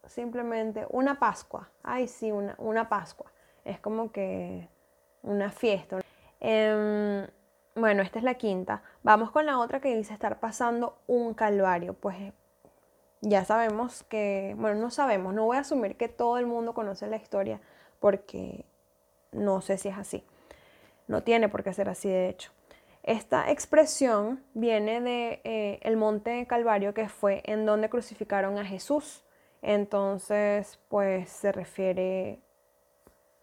simplemente 0.06 0.86
una 0.88 1.18
Pascua. 1.18 1.68
Ay, 1.82 2.08
sí, 2.08 2.32
una, 2.32 2.54
una 2.56 2.88
Pascua. 2.88 3.30
Es 3.66 3.80
como 3.80 4.12
que 4.12 4.66
una 5.22 5.50
fiesta. 5.50 6.00
Em, 6.40 7.26
bueno, 7.74 8.02
esta 8.02 8.18
es 8.18 8.24
la 8.24 8.36
quinta. 8.36 8.82
Vamos 9.02 9.30
con 9.30 9.44
la 9.44 9.58
otra 9.58 9.82
que 9.82 9.94
dice 9.94 10.14
estar 10.14 10.40
pasando 10.40 10.96
un 11.06 11.34
calvario. 11.34 11.92
Pues 11.92 12.32
ya 13.20 13.44
sabemos 13.44 14.04
que, 14.04 14.54
bueno, 14.56 14.80
no 14.80 14.88
sabemos, 14.90 15.34
no 15.34 15.44
voy 15.44 15.58
a 15.58 15.60
asumir 15.60 15.98
que 15.98 16.08
todo 16.08 16.38
el 16.38 16.46
mundo 16.46 16.72
conoce 16.72 17.08
la 17.08 17.16
historia 17.16 17.60
porque 18.00 18.64
no 19.32 19.60
sé 19.60 19.76
si 19.76 19.90
es 19.90 19.98
así. 19.98 20.24
No 21.06 21.22
tiene 21.22 21.48
por 21.48 21.62
qué 21.62 21.72
ser 21.72 21.88
así, 21.88 22.08
de 22.08 22.28
hecho. 22.28 22.52
Esta 23.02 23.50
expresión 23.50 24.42
viene 24.54 25.00
de 25.00 25.40
eh, 25.44 25.96
monte 25.96 26.44
Calvario 26.46 26.92
que 26.92 27.08
fue 27.08 27.42
en 27.44 27.64
donde 27.64 27.88
crucificaron 27.88 28.58
a 28.58 28.64
Jesús. 28.64 29.24
Entonces, 29.62 30.80
pues 30.88 31.30
se 31.30 31.52
refiere 31.52 32.40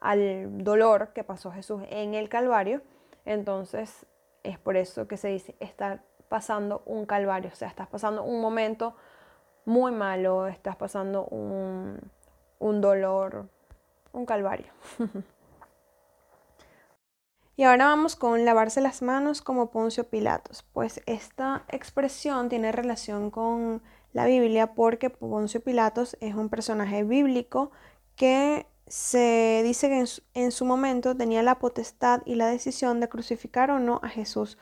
al 0.02 0.64
dolor 0.64 1.14
que 1.14 1.24
pasó 1.24 1.52
Jesús 1.52 1.82
en 1.90 2.14
el 2.14 2.28
Calvario. 2.28 2.82
Entonces, 3.26 4.06
es 4.44 4.60
por 4.60 4.76
eso 4.76 5.08
que 5.08 5.18
se 5.18 5.30
dice 5.30 5.56
estar 5.60 6.04
pasando 6.28 6.82
un 6.86 7.06
calvario, 7.06 7.52
o 7.54 7.56
sea, 7.56 7.68
estás 7.68 7.88
pasando 7.88 8.24
un 8.24 8.42
momento 8.42 8.96
muy 9.66 9.92
malo, 9.92 10.48
estás 10.48 10.76
pasando 10.76 11.26
un, 11.26 12.00
dolor, 12.82 13.48
un 14.12 14.26
calvario. 14.26 14.74
y 17.56 17.64
ahora 17.64 17.86
vamos 17.86 18.16
con 18.16 18.46
lavarse 18.46 18.82
las 18.82 19.02
manos 19.02 19.42
como 19.42 19.70
Poncio 19.70 20.10
Pilatos, 20.10 20.64
pues 20.74 21.02
esta 21.06 21.66
expresión 21.70 22.50
tiene 22.50 22.72
relación 22.72 23.30
con 23.30 23.82
la 24.12 24.26
Biblia 24.26 24.74
porque 24.74 25.10
Poncio 25.10 25.62
Pilatos 25.62 26.18
es 26.20 26.36
un 26.36 26.50
personaje 26.50 27.04
bíblico 27.04 27.72
que 28.16 28.66
se 28.88 29.62
dice 29.64 29.90
que 29.90 30.06
en 30.34 30.52
su, 30.52 30.66
momento 30.66 31.16
tenía 31.16 31.42
la 31.42 31.60
potestad 31.60 32.22
y 32.26 32.36
la 32.36 32.48
decisión 32.48 33.00
de 33.00 33.10
crucificar 33.10 33.72
o 33.72 33.80
no 33.80 34.00
a 34.04 34.10
Jesús, 34.10 34.58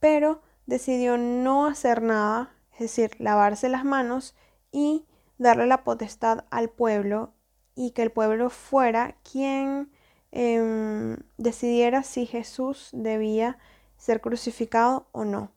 pero 0.00 0.40
decidió 0.66 1.18
no 1.18 1.66
hacer 1.66 2.02
nada, 2.02 2.54
es 2.72 2.80
decir, 2.80 3.12
lavarse 3.18 3.68
las 3.68 3.84
manos 3.84 4.34
y 4.72 5.06
darle 5.38 5.66
la 5.66 5.84
potestad 5.84 6.46
al 6.50 6.68
pueblo 6.68 7.34
y 7.74 7.90
que 7.90 8.02
el 8.02 8.10
pueblo 8.10 8.50
fuera 8.50 9.16
quien 9.30 9.90
em, 10.32 11.16
decidiera 11.38 12.02
si 12.02 12.26
Jesús 12.26 12.90
debía 12.92 13.58
ser 13.96 14.20
crucificado 14.20 15.06
o 15.12 15.24
no. 15.24 15.50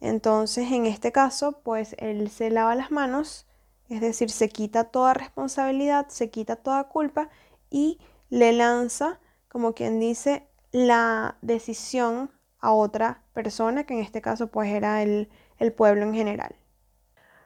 Entonces, 0.00 0.70
en 0.72 0.86
este 0.86 1.12
caso, 1.12 1.60
pues 1.62 1.94
él 1.98 2.30
se 2.30 2.50
lava 2.50 2.74
las 2.74 2.90
manos, 2.90 3.46
es 3.88 4.00
decir, 4.00 4.30
se 4.30 4.48
quita 4.48 4.84
toda 4.84 5.14
responsabilidad, 5.14 6.08
se 6.08 6.30
quita 6.30 6.56
toda 6.56 6.84
culpa 6.84 7.30
y 7.70 7.98
le 8.30 8.52
lanza, 8.52 9.20
como 9.48 9.74
quien 9.74 10.00
dice, 10.00 10.46
la 10.72 11.36
decisión 11.40 12.30
a 12.60 12.72
otra 12.72 13.22
persona, 13.32 13.84
que 13.84 13.94
en 13.94 14.00
este 14.00 14.20
caso 14.20 14.48
pues 14.48 14.70
era 14.70 15.02
el, 15.02 15.28
pueblo 15.76 16.02
en 16.02 16.14
general. 16.14 16.54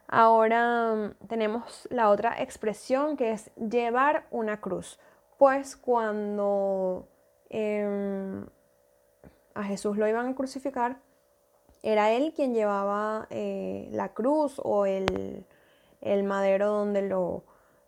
Ahora 0.09 0.95
mm, 0.95 1.27
tenemos 1.27 1.87
la 1.91 2.09
otra 2.09 2.41
expresión 2.43 3.17
que 3.17 3.33
es 3.33 3.51
llevar 3.57 4.27
una 4.31 4.61
cruz. 4.61 4.99
Pues 5.41 5.75
cuando 5.75 7.09
em, 7.49 8.45
a 9.55 9.65
Jesús 9.65 9.97
lo 9.97 10.07
iban 10.07 10.27
a 10.27 10.35
crucificar, 10.35 10.99
era 11.83 12.13
él 12.13 12.35
quien 12.37 12.53
llevaba 12.53 13.27
eh, 13.31 13.89
la 13.91 14.11
cruz 14.11 14.61
o 14.63 14.85
el, 14.85 15.47
madero 16.25 16.69
donde 16.69 17.01
lo, 17.01 17.45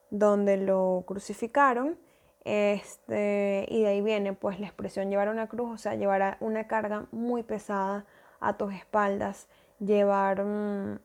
donde 0.08 0.56
lo 0.56 1.04
crucificaron. 1.06 1.98
Este, 2.44 3.66
y 3.68 3.82
de 3.82 3.88
ahí 3.88 4.00
viene 4.00 4.32
pues 4.32 4.58
la 4.58 4.68
expresión 4.68 5.10
llevar 5.10 5.28
una 5.28 5.46
cruz, 5.46 5.74
o 5.74 5.76
sea, 5.76 5.94
llevar 5.94 6.38
una 6.40 6.66
carga 6.66 7.04
muy 7.10 7.42
pesada 7.42 8.06
a 8.40 8.56
tus 8.56 8.72
espaldas, 8.72 9.46
llevar 9.78 10.42
mm, 10.42 11.00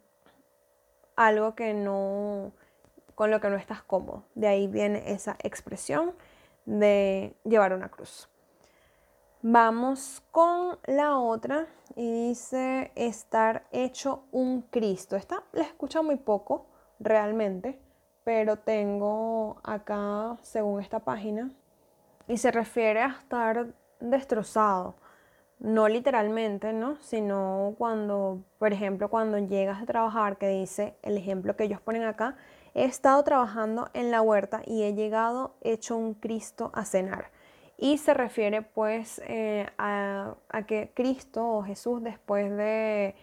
algo 1.18 1.56
que 1.56 1.74
no, 1.74 2.54
con 3.16 3.32
lo 3.32 3.42
que 3.42 3.50
no 3.50 3.58
estás 3.58 3.82
cómodo. 3.82 4.24
De 4.34 4.48
ahí 4.48 4.68
viene 4.68 5.12
esa 5.12 5.36
expresión 5.44 6.14
de 6.68 7.36
llevar 7.44 7.74
una 7.74 7.90
cruz. 7.90 8.30
Vamos 9.42 10.22
con 10.30 10.78
la 10.86 11.18
otra 11.18 11.66
y 11.96 12.30
dice 12.30 12.92
estar 12.94 13.66
hecho 13.72 14.26
un 14.32 14.62
Cristo. 14.62 15.16
Esta 15.16 15.44
la 15.54 15.64
he 15.64 15.68
escuchado 15.68 16.04
muy 16.04 16.18
poco 16.18 16.68
realmente 17.00 17.80
pero 18.28 18.58
tengo 18.58 19.56
acá, 19.64 20.36
según 20.42 20.82
esta 20.82 21.00
página, 21.00 21.50
y 22.28 22.36
se 22.36 22.52
refiere 22.52 23.02
a 23.02 23.16
estar 23.22 23.68
destrozado. 24.02 24.96
No 25.60 25.88
literalmente, 25.88 26.74
¿no? 26.74 26.98
Sino 26.98 27.76
cuando, 27.78 28.44
por 28.60 28.74
ejemplo, 28.74 29.10
cuando 29.10 29.38
llegas 29.38 29.82
a 29.82 29.86
trabajar, 29.86 30.36
que 30.36 30.50
dice 30.50 30.98
el 31.04 31.16
ejemplo 31.16 31.56
que 31.56 31.64
ellos 31.64 31.80
ponen 31.80 32.04
acá, 32.04 32.36
he 32.78 32.86
estado 32.86 33.24
trabajando 33.24 33.90
en 33.94 34.12
la 34.12 34.22
huerta 34.22 34.62
y 34.64 34.84
he 34.84 34.94
llegado 34.94 35.56
hecho 35.62 35.98
un 35.98 36.14
Cristo 36.14 36.70
a 36.76 36.86
cenar. 36.86 37.32
Y 37.76 37.98
se 37.98 38.14
refiere 38.14 38.62
pues 38.62 39.20
eh, 39.26 39.68
a, 39.80 40.36
que 40.68 40.92
Cristo 40.94 41.44
o 41.44 41.64
Jesús 41.64 42.04
después 42.04 42.56
de, 42.56 43.16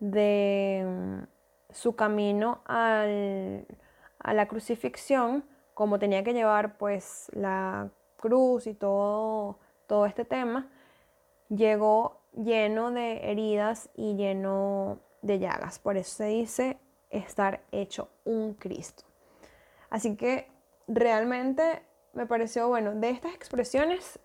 de 0.00 0.84
mm, 0.86 1.72
su 1.72 1.96
camino 1.96 2.60
a 2.66 3.06
la 3.06 4.46
crucifixión, 4.48 5.44
como 5.72 5.98
tenía 5.98 6.22
que 6.22 6.34
llevar 6.34 6.76
pues 6.76 7.30
la 7.32 7.88
cruz 8.18 8.66
y 8.66 8.74
todo, 8.74 9.58
todo 9.86 10.04
este 10.04 10.26
tema, 10.26 10.68
llegó 11.48 12.20
lleno 12.34 12.90
de 12.90 13.30
heridas 13.30 13.88
y 13.94 14.14
lleno 14.16 14.98
de 15.22 15.38
llagas. 15.38 15.78
Por 15.78 15.96
eso 15.96 16.16
se 16.16 16.26
dice 16.26 16.78
estar 17.10 17.60
hecho 17.72 18.08
un 18.24 18.54
Cristo. 18.54 19.04
Así 19.90 20.16
que 20.16 20.48
realmente 20.88 21.82
me 22.12 22.26
pareció, 22.26 22.68
bueno, 22.68 22.94
de 22.94 23.10
estas 23.10 23.34
expresiones, 23.34 24.18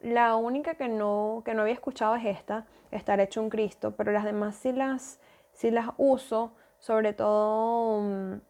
la 0.00 0.36
única 0.36 0.74
que 0.74 0.88
no, 0.88 1.42
que 1.44 1.54
no 1.54 1.62
había 1.62 1.74
escuchado 1.74 2.14
es 2.16 2.24
esta, 2.24 2.66
estar 2.90 3.20
hecho 3.20 3.42
un 3.42 3.50
Cristo, 3.50 3.94
pero 3.96 4.12
las 4.12 4.24
demás 4.24 4.56
sí 4.56 4.72
las, 4.72 5.20
sí 5.52 5.70
las 5.70 5.90
uso, 5.98 6.52
sobre 6.78 7.12
todo 7.12 8.00
mm, 8.00 8.40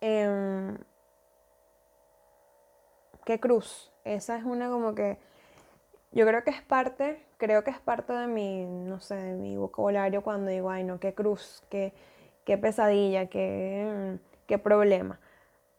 Em, 0.00 0.78
¿Qué 3.24 3.38
cruz? 3.38 3.92
Esa 4.04 4.38
es 4.38 4.44
una 4.44 4.70
como 4.70 4.94
que 4.94 5.18
yo 6.12 6.26
creo 6.26 6.42
que 6.42 6.50
es 6.50 6.62
parte, 6.62 7.24
creo 7.36 7.62
que 7.64 7.70
es 7.70 7.78
parte 7.78 8.12
de 8.12 8.26
mi, 8.26 8.64
no 8.64 8.98
sé, 9.00 9.14
de 9.14 9.34
mi 9.34 9.56
vocabulario 9.56 10.22
cuando 10.22 10.50
digo, 10.50 10.70
ay 10.70 10.84
no, 10.84 10.98
qué 10.98 11.14
cruz, 11.14 11.62
qué, 11.70 11.92
qué 12.44 12.58
pesadilla, 12.58 13.26
qué, 13.26 14.18
qué 14.46 14.58
problema. 14.58 15.20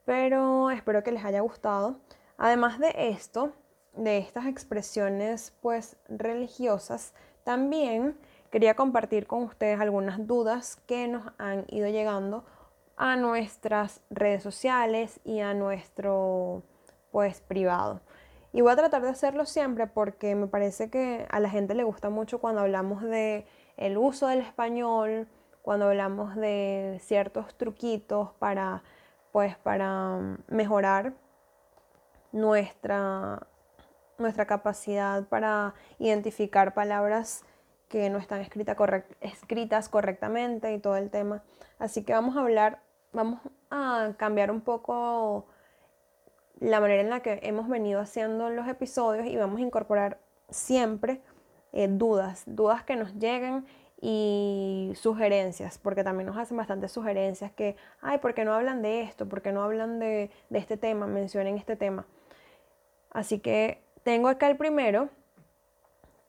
Pero 0.04 0.70
espero 0.70 1.02
que 1.02 1.12
les 1.12 1.24
haya 1.24 1.40
gustado. 1.40 2.00
Además 2.36 2.78
de 2.78 2.92
esto, 2.96 3.52
de 3.94 4.18
estas 4.18 4.46
expresiones 4.46 5.56
pues 5.60 5.96
religiosas, 6.08 7.14
también 7.44 8.16
quería 8.50 8.74
compartir 8.74 9.26
con 9.26 9.42
ustedes 9.42 9.80
algunas 9.80 10.26
dudas 10.26 10.76
que 10.86 11.08
nos 11.08 11.32
han 11.38 11.64
ido 11.68 11.88
llegando 11.88 12.44
a 12.96 13.16
nuestras 13.16 14.02
redes 14.10 14.42
sociales 14.42 15.20
y 15.24 15.40
a 15.40 15.54
nuestro 15.54 16.62
pues 17.10 17.40
privado. 17.40 18.00
Y 18.52 18.60
voy 18.60 18.72
a 18.72 18.76
tratar 18.76 19.02
de 19.02 19.08
hacerlo 19.08 19.46
siempre 19.46 19.86
porque 19.86 20.34
me 20.34 20.46
parece 20.46 20.90
que 20.90 21.26
a 21.30 21.40
la 21.40 21.48
gente 21.48 21.74
le 21.74 21.84
gusta 21.84 22.10
mucho 22.10 22.38
cuando 22.38 22.60
hablamos 22.60 23.02
de 23.02 23.46
el 23.76 23.96
uso 23.96 24.26
del 24.26 24.40
español, 24.40 25.26
cuando 25.62 25.86
hablamos 25.86 26.36
de 26.36 26.98
ciertos 27.02 27.54
truquitos 27.56 28.30
para 28.38 28.82
pues 29.32 29.56
para 29.56 30.18
mejorar 30.48 31.14
nuestra 32.32 33.46
nuestra 34.18 34.46
capacidad 34.46 35.24
para 35.28 35.74
identificar 35.98 36.74
palabras 36.74 37.44
que 37.88 38.08
no 38.08 38.18
están 38.18 38.40
escritas 38.40 39.88
correctamente 39.90 40.72
y 40.72 40.78
todo 40.78 40.96
el 40.96 41.10
tema. 41.10 41.42
Así 41.78 42.04
que 42.04 42.14
vamos 42.14 42.38
a 42.38 42.40
hablar, 42.40 42.80
vamos 43.12 43.40
a 43.70 44.12
cambiar 44.16 44.50
un 44.50 44.62
poco 44.62 45.46
la 46.58 46.80
manera 46.80 47.02
en 47.02 47.10
la 47.10 47.20
que 47.20 47.40
hemos 47.42 47.68
venido 47.68 48.00
haciendo 48.00 48.48
los 48.48 48.66
episodios 48.66 49.26
y 49.26 49.36
vamos 49.36 49.58
a 49.58 49.62
incorporar 49.62 50.18
siempre 50.48 51.20
eh, 51.72 51.86
dudas, 51.86 52.44
dudas 52.46 52.82
que 52.82 52.96
nos 52.96 53.14
lleguen 53.14 53.66
y 54.04 54.92
sugerencias, 54.96 55.78
porque 55.78 56.02
también 56.02 56.26
nos 56.26 56.36
hacen 56.36 56.56
bastantes 56.56 56.90
sugerencias 56.90 57.52
que, 57.52 57.76
ay, 58.00 58.18
¿por 58.18 58.34
qué 58.34 58.44
no 58.44 58.52
hablan 58.52 58.82
de 58.82 59.02
esto? 59.02 59.28
¿Por 59.28 59.42
qué 59.42 59.52
no 59.52 59.62
hablan 59.62 60.00
de, 60.00 60.32
este 60.50 60.76
tema? 60.76 61.06
Mencionen 61.06 61.56
este 61.56 61.76
tema. 61.76 62.04
Así 63.12 63.38
que 63.38 63.80
tengo 64.02 64.26
acá 64.26 64.50
el 64.50 64.56
primero, 64.56 65.08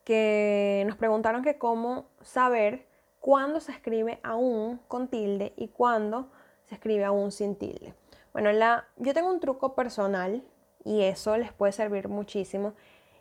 que 0.03 0.83
nos 0.85 0.97
preguntaron 0.97 1.41
que 1.41 1.57
cómo 1.57 2.05
saber 2.21 2.85
cuándo 3.19 3.59
se 3.59 3.71
escribe 3.71 4.19
aún 4.21 4.79
con 4.87 5.07
tilde 5.07 5.53
y 5.55 5.69
cuándo 5.69 6.29
se 6.65 6.75
escribe 6.75 7.05
aún 7.05 7.31
sin 7.31 7.55
tilde. 7.55 7.95
Bueno, 8.33 8.51
la, 8.51 8.85
yo 8.97 9.15
tengo 9.15 9.31
un 9.31 9.39
truco 9.39 9.73
personal 9.73 10.43
y 10.85 11.01
eso 11.01 11.37
les 11.37 11.51
puede 11.51 11.71
servir 11.71 12.07
muchísimo 12.07 12.73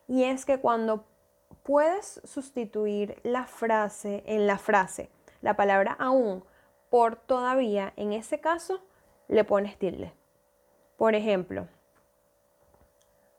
y 0.09 0.25
es 0.25 0.45
que 0.45 0.59
cuando 0.59 1.07
puedes 1.63 2.21
sustituir 2.25 3.21
la 3.23 3.47
frase 3.47 4.23
en 4.27 4.47
la 4.47 4.59
frase, 4.59 5.11
la 5.41 5.57
palabra 5.57 5.97
aún 5.99 6.45
por 6.91 7.17
todavía, 7.17 7.93
en 7.97 8.13
ese 8.13 8.41
caso 8.41 8.83
le 9.29 9.45
pones 9.45 9.79
tilde. 9.79 10.13
Por 10.97 11.15
ejemplo, 11.15 11.67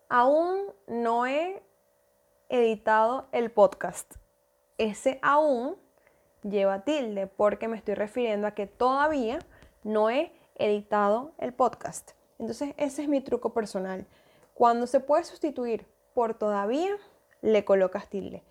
aún 0.09 0.59
no 0.87 1.27
he 1.27 1.61
editado 2.49 3.27
el 3.31 3.51
podcast. 3.51 4.15
Ese 4.77 5.19
aún 5.21 5.75
lleva 6.41 6.83
tilde 6.83 7.27
porque 7.27 7.67
me 7.67 7.77
estoy 7.77 7.93
refiriendo 7.93 8.47
a 8.47 8.51
que 8.51 8.67
todavía 8.67 9.39
no 9.83 10.09
he 10.09 10.31
editado 10.55 11.31
el 11.37 11.53
podcast. 11.53 12.11
Entonces 12.39 12.73
ese 12.77 13.03
es 13.03 13.07
mi 13.07 13.21
truco 13.21 13.53
personal. 13.53 14.05
Cuando 14.53 14.87
se 14.87 14.99
puede 14.99 15.23
sustituir 15.23 15.85
por 16.13 16.33
todavía, 16.33 16.97
le 17.43 17.63
colocas 17.63 18.09
tilde. 18.09 18.41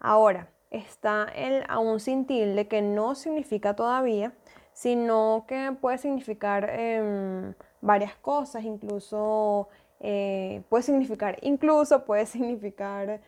Ahora, 0.00 0.48
está 0.70 1.28
el 1.34 1.62
aún 1.68 2.00
sin 2.00 2.26
tilde 2.26 2.66
que 2.66 2.82
no 2.82 3.14
significa 3.14 3.76
todavía, 3.76 4.32
sino 4.72 5.44
que 5.46 5.76
puede 5.80 5.98
significar 5.98 6.68
em, 6.70 7.54
varias 7.80 8.14
cosas, 8.16 8.64
incluso 8.64 9.68
eh, 10.00 10.62
puede 10.68 10.82
significar 10.82 11.38
incluso, 11.42 12.04
puede 12.04 12.26
significar 12.26 13.20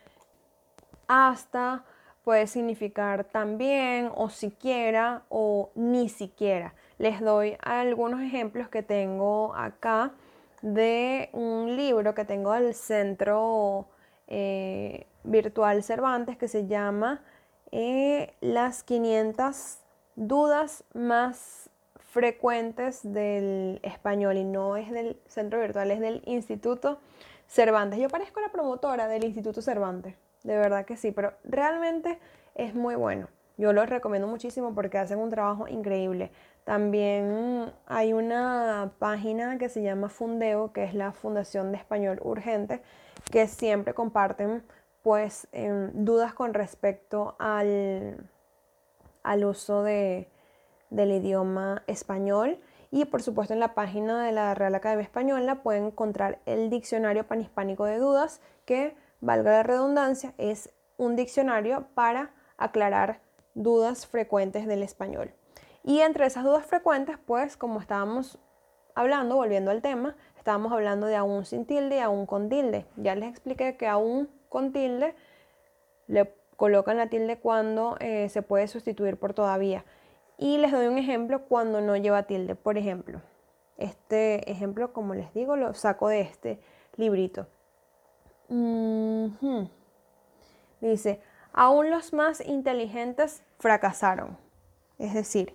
hasta, 1.09 1.85
puede 2.25 2.47
significar 2.47 3.25
también 3.25 4.11
o 4.15 4.31
siquiera 4.31 5.23
o 5.29 5.71
ni 5.75 6.09
siquiera. 6.09 6.75
Les 6.99 7.21
doy 7.21 7.57
algunos 7.63 8.21
ejemplos 8.21 8.69
que 8.69 8.83
tengo 8.83 9.55
acá 9.55 10.13
de 10.63 11.31
un 11.33 11.77
libro 11.77 12.15
que 12.15 12.25
tengo 12.25 12.53
del 12.53 12.75
Centro 12.75 13.87
eh, 14.31 15.07
Virtual 15.25 15.83
Cervantes 15.83 16.37
que 16.37 16.49
se 16.49 16.67
llama 16.67 17.23
eh, 17.73 18.35
Las 18.41 18.83
500 18.83 19.79
dudas 20.17 20.85
más 20.95 21.71
frecuentes 22.13 23.01
del 23.03 23.81
español 23.83 24.39
y 24.39 24.45
no 24.45 24.77
es 24.77 24.91
del 24.91 25.21
Centro 25.27 25.61
Virtual, 25.61 25.91
es 25.91 26.01
del 26.01 26.23
Instituto 26.25 26.99
Cervantes. 27.47 28.01
Yo 28.01 28.09
parezco 28.09 28.41
la 28.41 28.51
promotora 28.51 29.07
del 29.07 29.25
Instituto 29.25 29.61
Cervantes 29.63 30.17
de 30.43 30.57
verdad 30.57 30.85
que 30.85 30.97
sí, 30.97 31.13
pero 31.13 31.35
realmente 31.45 32.19
es 32.55 32.75
muy 32.75 32.95
bueno. 32.95 33.29
Yo 33.57 33.73
lo 33.73 33.85
recomiendo 33.87 34.27
muchísimo 34.27 34.75
porque 34.75 34.99
hacen 34.99 35.19
un 35.19 35.31
trabajo 35.31 35.69
increíble. 35.69 36.31
También 36.65 37.73
hay 37.87 38.13
una 38.13 38.93
página 38.99 39.59
que 39.59 39.69
se 39.69 39.83
llama 39.83 40.09
Fundeo, 40.09 40.73
que 40.73 40.85
es 40.85 40.95
la 40.95 41.13
Fundación 41.13 41.73
de 41.73 41.79
Español 41.79 42.21
Urgente, 42.23 42.81
que 43.31 43.47
siempre 43.47 43.95
comparten 43.95 44.63
pues 45.03 45.49
em, 45.53 45.91
dudas 45.93 46.35
con 46.35 46.55
respecto 46.55 47.37
al, 47.39 48.29
al 49.23 49.45
uso 49.45 49.83
de, 49.83 50.29
del 50.91 51.13
idioma 51.13 51.83
español. 51.87 52.59
Y 52.91 53.05
por 53.05 53.23
supuesto 53.23 53.55
en 53.55 53.61
la 53.61 53.75
página 53.75 54.25
de 54.25 54.33
la 54.33 54.55
Real 54.55 54.75
Academia 54.75 55.05
Española 55.05 55.63
pueden 55.63 55.87
encontrar 55.87 56.41
el 56.45 56.71
diccionario 56.71 57.27
panhispánico 57.27 57.85
de 57.85 57.99
dudas 57.99 58.41
que 58.65 58.97
valga 59.21 59.53
la 59.53 59.63
redundancia, 59.63 60.35
es 60.39 60.71
un 60.97 61.17
diccionario 61.17 61.87
para 61.95 62.31
aclarar 62.57 63.21
dudas 63.55 64.07
frecuentes 64.07 64.67
del 64.67 64.83
español. 64.83 65.33
Y 65.83 66.01
entre 66.01 66.27
esas 66.27 66.45
dudas 66.45 66.67
frecuentes, 66.67 67.17
pues 67.25 67.57
como 67.57 67.81
estábamos 67.81 68.39
hablando, 68.95 69.37
volviendo 69.37 69.71
al 69.71 69.83
tema, 69.83 70.17
estábamos 70.37 70.73
hablando 70.73 71.07
de 71.07 71.17
aún 71.17 71.45
sin 71.45 71.65
tilde 71.65 71.97
y 71.97 72.01
aún 72.01 72.27
con 72.27 72.49
tilde. 72.49 72.87
Ya 72.97 73.15
les 73.15 73.31
expliqué 73.31 73.77
que 73.77 73.87
aún 73.87 74.29
con 74.49 74.73
tilde 74.73 75.15
le 76.07 76.35
colocan 76.57 76.99
la 76.99 77.09
tilde 77.09 77.39
cuando 77.39 77.97
eh, 78.01 78.29
se 78.29 78.43
puede 78.43 78.69
sustituir 78.69 79.17
por 79.17 79.33
todavía. 79.33 79.85
Y 80.37 80.59
les 80.59 80.73
doy 80.73 80.87
un 80.87 80.99
ejemplo 80.99 81.47
cuando 81.47 81.81
no 81.81 81.97
lleva 81.97 82.25
tilde. 82.25 82.55
Por 82.55 82.79
ejemplo, 82.79 83.23
este 83.79 84.51
ejemplo, 84.51 84.93
como 84.93 85.15
les 85.15 85.33
digo, 85.33 85.57
lo 85.57 85.73
saco 85.75 86.09
de 86.09 86.21
este 86.21 86.61
librito. 86.97 87.47
Dice, 90.81 91.21
aún 91.53 91.91
los 91.91 92.13
más 92.13 92.41
inteligentes 92.41 93.43
fracasaron. 93.59 94.37
Es 94.99 95.15
decir, 95.15 95.55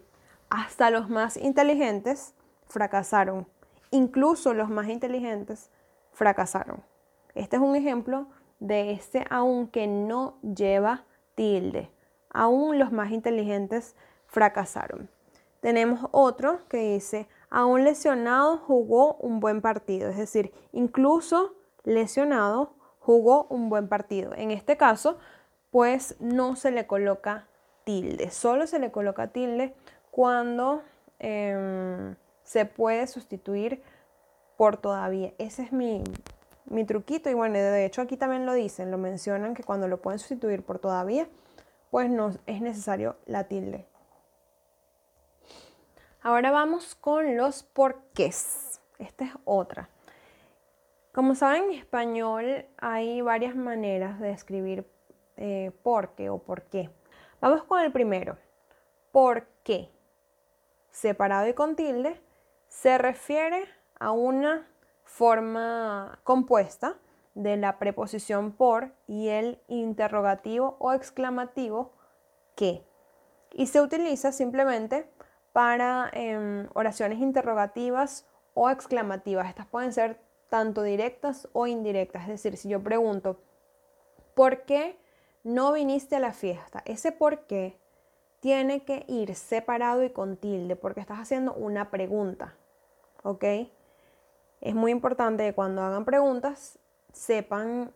hasta 0.49 0.89
los 0.89 1.10
más 1.10 1.38
inteligentes 1.38 2.34
fracasaron. 2.67 3.47
Incluso 3.91 4.53
los 4.53 4.69
más 4.69 4.89
inteligentes 4.89 5.69
fracasaron. 6.12 6.84
Este 7.34 7.58
es 7.58 7.62
un 7.62 7.75
ejemplo 7.75 8.27
de 8.60 8.91
este 8.91 9.25
aún 9.29 9.67
que 9.67 9.88
no 9.88 10.38
lleva 10.41 11.03
tilde. 11.36 11.91
Aún 12.29 12.79
los 12.79 12.91
más 12.91 13.12
inteligentes 13.12 13.95
fracasaron. 14.27 15.10
Tenemos 15.60 16.08
otro 16.12 16.67
que 16.67 16.93
dice, 16.93 17.27
aún 17.49 17.84
lesionado 17.84 18.58
jugó 18.58 19.15
un 19.15 19.39
buen 19.39 19.62
partido. 19.62 20.10
Es 20.10 20.17
decir, 20.17 20.53
incluso 20.71 21.55
lesionado 21.84 22.73
jugó 22.99 23.45
un 23.49 23.69
buen 23.69 23.88
partido. 23.88 24.34
En 24.36 24.51
este 24.51 24.77
caso, 24.77 25.17
pues 25.75 26.15
no 26.21 26.55
se 26.55 26.71
le 26.71 26.88
coloca 26.88 27.49
tilde, 27.83 28.31
solo 28.31 28.65
se 28.65 28.79
le 28.79 28.93
coloca 28.93 29.27
tilde 29.27 29.75
cuando 30.09 30.81
em, 31.19 32.15
se 32.43 32.63
puede 32.63 33.07
sustituir 33.07 33.83
por 34.55 34.77
todavía. 34.77 35.33
Ese 35.38 35.63
es 35.63 35.73
mi, 35.73 36.01
truquito 36.88 37.29
y 37.29 37.33
bueno, 37.33 37.55
de 37.55 37.83
hecho 37.83 38.01
aquí 38.01 38.15
también 38.15 38.45
lo 38.45 38.53
dicen, 38.53 38.89
lo 38.89 38.97
mencionan 38.97 39.53
que 39.53 39.65
cuando 39.65 39.89
lo 39.89 40.01
pueden 40.01 40.17
sustituir 40.17 40.63
por 40.63 40.79
todavía, 40.79 41.27
pues 41.91 42.09
no 42.09 42.31
es 42.45 42.61
necesario 42.61 43.17
la 43.25 43.43
tilde. 43.43 43.85
Ahora 46.21 46.51
vamos 46.51 46.95
con 46.95 47.35
los 47.35 47.63
porqués. 47.63 48.79
Esta 48.97 49.25
es 49.25 49.31
otra. 49.43 49.89
Como 51.11 51.35
saben, 51.35 51.65
en 51.65 51.71
español 51.71 52.65
hay 52.77 53.19
varias 53.19 53.57
maneras 53.57 54.21
de 54.21 54.31
escribir 54.31 54.94
eh, 55.37 55.71
por 55.83 56.15
qué 56.15 56.29
o 56.29 56.39
por 56.39 56.63
qué. 56.63 56.89
Vamos 57.41 57.63
con 57.63 57.81
el 57.81 57.91
primero. 57.91 58.37
¿Por 59.11 59.47
qué? 59.63 59.89
Separado 60.91 61.47
y 61.47 61.53
con 61.53 61.75
tilde, 61.75 62.19
se 62.67 62.97
refiere 62.97 63.65
a 63.99 64.11
una 64.11 64.67
forma 65.03 66.19
compuesta 66.23 66.97
de 67.33 67.57
la 67.57 67.79
preposición 67.79 68.53
por 68.53 68.93
y 69.07 69.27
el 69.27 69.59
interrogativo 69.67 70.77
o 70.79 70.93
exclamativo 70.93 71.93
que. 72.55 72.85
Y 73.51 73.67
se 73.67 73.81
utiliza 73.81 74.31
simplemente 74.31 75.09
para 75.53 76.09
em, 76.13 76.67
oraciones 76.73 77.19
interrogativas 77.19 78.27
o 78.53 78.69
exclamativas. 78.69 79.47
Estas 79.47 79.67
pueden 79.67 79.93
ser 79.93 80.19
tanto 80.49 80.81
directas 80.81 81.47
o 81.53 81.67
indirectas. 81.67 82.23
Es 82.23 82.29
decir, 82.29 82.57
si 82.57 82.69
yo 82.69 82.81
pregunto, 82.81 83.39
¿por 84.33 84.63
qué 84.63 84.97
no 85.45 85.71
viniste 85.71 86.15
a 86.15 86.19
la 86.19 86.34
fiesta? 86.34 86.81
Ese 86.86 87.12
por 87.12 87.45
qué 87.45 87.77
tiene 88.39 88.84
que 88.84 89.05
ir 89.08 89.36
separado 89.36 90.03
y 90.03 90.10
con 90.10 90.38
tilde 90.38 90.75
porque 90.75 90.99
estás 90.99 91.19
haciendo 91.19 91.53
una 91.53 91.91
pregunta. 91.91 92.55
¿Ok? 93.23 93.43
Es 94.60 94.75
muy 94.75 94.91
importante 94.91 95.45
que 95.45 95.53
cuando 95.53 95.84
hagan 95.84 96.03
preguntas 96.03 96.79
sepan 97.13 97.91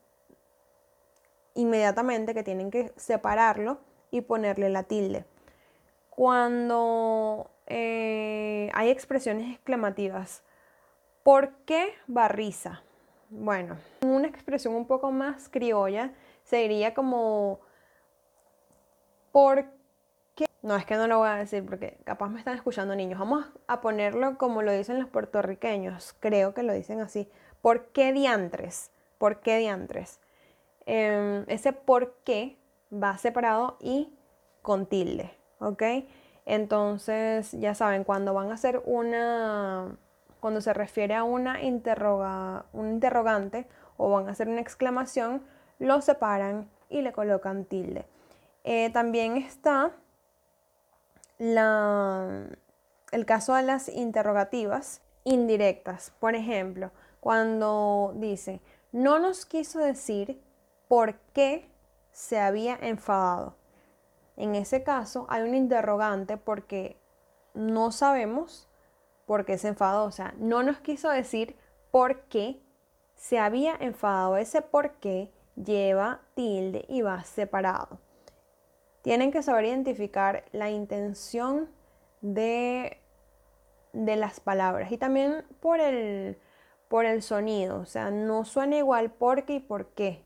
inmediatamente 1.56 2.34
que 2.34 2.44
tienen 2.44 2.70
que 2.70 2.94
separarlo 2.96 3.80
y 4.12 4.22
ponerle 4.22 4.70
la 4.70 4.84
tilde. 4.84 5.26
Cuando 6.12 7.50
eh, 7.66 8.70
hay 8.76 8.90
expresiones 8.90 9.56
exclamativas, 9.56 10.44
¿por 11.24 11.50
qué 11.66 11.94
barriza? 12.06 12.84
Bueno, 13.32 13.78
una 14.02 14.28
expresión 14.28 14.76
un 14.76 14.86
poco 14.86 15.12
más 15.12 15.50
criolla 15.50 16.14
se 16.50 16.58
diría 16.58 16.96
como 16.96 17.60
¿por 19.32 19.66
qué? 20.34 20.46
No, 20.64 20.76
es 20.76 20.86
que 20.86 20.96
no 20.96 21.06
lo 21.06 21.20
voy 21.20 21.30
a 21.30 21.36
decir 21.36 21.64
porque 21.64 22.00
capaz 22.04 22.30
me 22.30 22.40
están 22.40 22.56
escuchando 22.56 22.96
niños. 22.96 23.20
Vamos 23.20 23.46
a 23.68 23.82
ponerlo 23.82 24.38
como 24.38 24.64
lo 24.64 24.72
dicen 24.72 25.00
los 25.00 25.10
puertorriqueños, 25.10 26.16
creo 26.20 26.56
que 26.56 26.64
lo 26.64 26.74
dicen 26.74 27.02
así. 27.02 27.30
¿Por 27.62 27.88
qué 27.90 28.14
diantres? 28.14 28.90
¿Por 29.20 29.42
qué 29.42 29.58
diantres? 29.58 30.20
Em, 30.88 31.46
ese 31.48 31.72
por 31.72 32.16
qué 32.24 32.58
va 32.92 33.16
separado 33.20 33.78
y 33.80 34.12
con 34.64 34.88
tilde, 34.88 35.32
¿ok? 35.60 35.84
Entonces, 36.48 37.52
ya 37.52 37.76
saben, 37.76 38.04
cuando 38.04 38.34
van 38.34 38.50
a 38.50 38.56
hacer 38.56 38.82
una, 38.86 39.96
cuando 40.40 40.62
se 40.62 40.74
refiere 40.74 41.14
a 41.14 41.24
una 41.24 41.62
interroga, 41.62 42.66
un 42.74 42.90
interrogante 42.90 43.68
o 43.98 44.10
van 44.10 44.30
a 44.30 44.32
hacer 44.32 44.48
una 44.48 44.62
exclamación, 44.62 45.44
lo 45.80 46.02
separan 46.02 46.70
y 46.90 47.02
le 47.02 47.12
colocan 47.12 47.66
tilde. 47.66 48.06
Eh, 48.64 48.90
también 48.92 49.38
está 49.38 49.92
el 51.40 53.26
caso 53.26 53.56
de 53.56 53.64
las 53.64 53.88
interrogativas 53.88 55.02
indirectas. 55.24 56.12
Por 56.20 56.36
ejemplo, 56.36 56.92
cuando 57.20 58.14
dice, 58.16 58.62
no 58.92 59.20
nos 59.20 59.46
quiso 59.46 59.80
decir 59.80 60.42
por 60.88 61.16
qué 61.34 61.70
se 62.12 62.40
había 62.40 62.76
enfadado. 62.82 63.56
En 64.36 64.56
ese 64.56 64.84
caso 64.84 65.26
hay 65.30 65.44
un 65.44 65.56
interrogante 65.56 66.38
porque 66.38 66.98
no 67.54 67.92
sabemos 67.92 68.68
por 69.26 69.46
qué 69.46 69.58
se 69.58 69.70
enfadó. 69.70 70.06
O 70.06 70.12
sea, 70.12 70.34
no 70.38 70.64
nos 70.64 70.80
quiso 70.80 71.10
decir 71.10 71.56
por 71.92 72.22
qué 72.24 72.62
se 73.16 73.40
había 73.40 73.76
enfadado. 73.80 74.38
Ese 74.38 74.62
por 74.62 74.94
qué 74.96 75.32
lleva 75.64 76.22
tilde 76.36 76.86
y 76.88 77.02
va 77.02 77.24
separado. 77.24 78.00
Tienen 79.02 79.32
que 79.32 79.44
saber 79.44 79.66
identificar 79.66 80.44
la 80.52 80.70
intención 80.70 81.70
de, 82.22 82.98
de 83.94 84.16
las 84.16 84.40
palabras 84.40 84.92
y 84.92 84.98
también 84.98 85.46
por 85.60 85.80
el, 85.80 86.38
por 86.88 87.06
el 87.06 87.22
sonido. 87.22 87.80
O 87.80 87.86
sea, 87.86 88.12
no 88.12 88.46
suena 88.46 88.78
igual 88.78 89.12
porque 89.12 89.56
y 89.56 89.60
por 89.60 89.88
qué. 89.88 90.24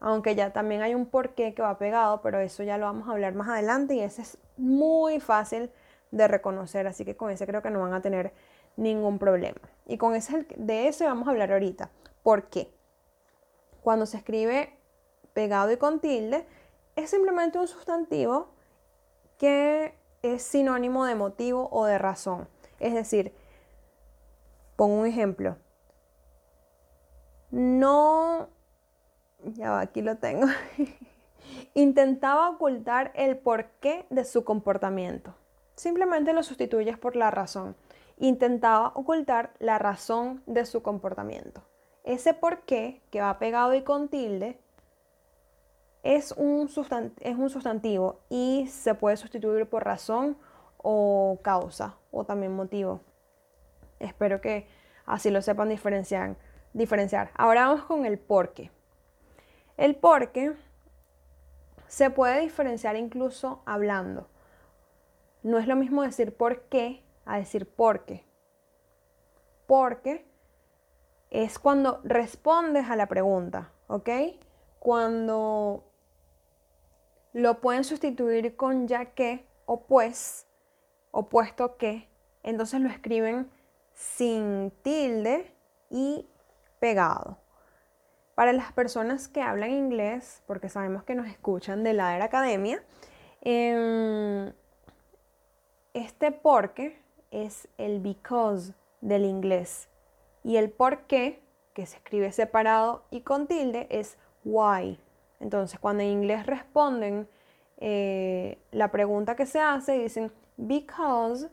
Aunque 0.00 0.34
ya 0.34 0.52
también 0.52 0.82
hay 0.82 0.94
un 0.94 1.06
porqué 1.06 1.54
que 1.54 1.62
va 1.62 1.78
pegado, 1.78 2.20
pero 2.20 2.38
eso 2.38 2.62
ya 2.62 2.78
lo 2.78 2.86
vamos 2.86 3.08
a 3.08 3.12
hablar 3.12 3.34
más 3.34 3.48
adelante 3.48 3.94
y 3.94 4.00
ese 4.00 4.22
es 4.22 4.38
muy 4.56 5.18
fácil 5.18 5.70
de 6.10 6.28
reconocer, 6.28 6.86
así 6.86 7.04
que 7.04 7.16
con 7.16 7.30
ese 7.30 7.46
creo 7.46 7.62
que 7.62 7.70
no 7.70 7.80
van 7.80 7.94
a 7.94 8.02
tener 8.02 8.32
ningún 8.76 9.18
problema. 9.18 9.60
Y 9.86 9.96
con 9.96 10.14
ese 10.14 10.46
de 10.56 10.88
ese 10.88 11.06
vamos 11.06 11.26
a 11.26 11.30
hablar 11.30 11.52
ahorita. 11.52 11.90
¿Por 12.22 12.48
qué? 12.48 12.73
Cuando 13.84 14.06
se 14.06 14.16
escribe 14.16 14.78
pegado 15.34 15.70
y 15.70 15.76
con 15.76 16.00
tilde, 16.00 16.46
es 16.96 17.10
simplemente 17.10 17.58
un 17.58 17.68
sustantivo 17.68 18.48
que 19.36 19.94
es 20.22 20.42
sinónimo 20.42 21.04
de 21.04 21.14
motivo 21.14 21.68
o 21.70 21.84
de 21.84 21.98
razón. 21.98 22.48
Es 22.80 22.94
decir, 22.94 23.34
pongo 24.76 24.94
un 25.00 25.06
ejemplo. 25.06 25.58
No, 27.50 28.48
ya 29.44 29.78
aquí 29.80 30.00
lo 30.00 30.16
tengo. 30.16 30.46
Intentaba 31.74 32.48
ocultar 32.48 33.12
el 33.14 33.36
porqué 33.36 34.06
de 34.08 34.24
su 34.24 34.44
comportamiento. 34.44 35.34
Simplemente 35.74 36.32
lo 36.32 36.42
sustituyes 36.42 36.96
por 36.96 37.16
la 37.16 37.30
razón. 37.30 37.76
Intentaba 38.16 38.92
ocultar 38.94 39.52
la 39.58 39.78
razón 39.78 40.42
de 40.46 40.64
su 40.64 40.82
comportamiento. 40.82 41.62
Ese 42.04 42.34
porqué 42.34 43.00
que 43.10 43.22
va 43.22 43.38
pegado 43.38 43.74
y 43.74 43.82
con 43.82 44.08
tilde 44.08 44.58
es 46.02 46.32
un, 46.32 46.68
sustantivo 46.68 48.20
y 48.28 48.66
se 48.68 48.94
puede 48.94 49.16
sustituir 49.16 49.66
por 49.66 49.84
razón 49.84 50.36
o 50.76 51.38
causa 51.42 51.96
o 52.10 52.24
también 52.24 52.54
motivo. 52.54 53.00
Espero 53.98 54.42
que 54.42 54.68
así 55.06 55.30
lo 55.30 55.40
sepan 55.40 55.70
diferenciar. 55.70 56.36
diferenciar. 56.74 57.30
Ahora 57.34 57.68
vamos 57.68 57.84
con 57.86 58.04
el 58.04 58.18
porqué. 58.18 58.70
El 59.78 59.96
porqué 59.96 60.54
se 61.86 62.10
puede 62.10 62.40
diferenciar 62.40 62.96
incluso 62.96 63.62
hablando. 63.64 64.28
No 65.42 65.58
es 65.58 65.66
lo 65.66 65.74
mismo 65.74 66.02
decir 66.02 66.36
por 66.36 66.62
qué 66.64 67.02
a 67.24 67.38
decir 67.38 67.66
por 67.66 68.04
qué. 68.04 68.24
Porque 69.66 70.26
es 71.34 71.58
cuando 71.58 72.00
respondes 72.04 72.88
a 72.88 72.94
la 72.94 73.08
pregunta, 73.08 73.72
¿ok? 73.88 74.08
Cuando 74.78 75.82
lo 77.32 77.60
pueden 77.60 77.82
sustituir 77.82 78.54
con 78.54 78.86
ya 78.86 79.06
que 79.06 79.44
o 79.66 79.80
pues 79.80 80.46
o 81.10 81.28
puesto 81.28 81.76
que. 81.76 82.08
Entonces 82.44 82.80
lo 82.80 82.88
escriben 82.88 83.50
sin 83.92 84.70
tilde 84.82 85.52
y 85.90 86.24
pegado. 86.78 87.38
Para 88.36 88.52
las 88.52 88.72
personas 88.72 89.26
que 89.26 89.42
hablan 89.42 89.70
inglés, 89.70 90.40
porque 90.46 90.68
sabemos 90.68 91.02
que 91.02 91.16
nos 91.16 91.26
escuchan 91.26 91.82
de 91.82 91.94
la 91.94 92.14
era 92.14 92.26
academia, 92.26 92.80
em, 93.40 94.52
este 95.94 96.30
porque 96.30 96.96
es 97.32 97.66
el 97.76 97.98
because 97.98 98.72
del 99.00 99.24
inglés. 99.24 99.88
Y 100.44 100.56
el 100.56 100.70
por 100.70 101.06
qué, 101.06 101.40
que 101.72 101.86
se 101.86 101.96
escribe 101.96 102.30
separado 102.30 103.02
y 103.10 103.22
con 103.22 103.48
tilde, 103.48 103.88
es 103.90 104.16
why. 104.44 105.00
Entonces, 105.40 105.80
cuando 105.80 106.04
en 106.04 106.10
inglés 106.10 106.46
responden 106.46 107.28
eh, 107.78 108.58
la 108.70 108.92
pregunta 108.92 109.34
que 109.34 109.46
se 109.46 109.58
hace, 109.58 109.98
dicen 109.98 110.30
because 110.56 111.48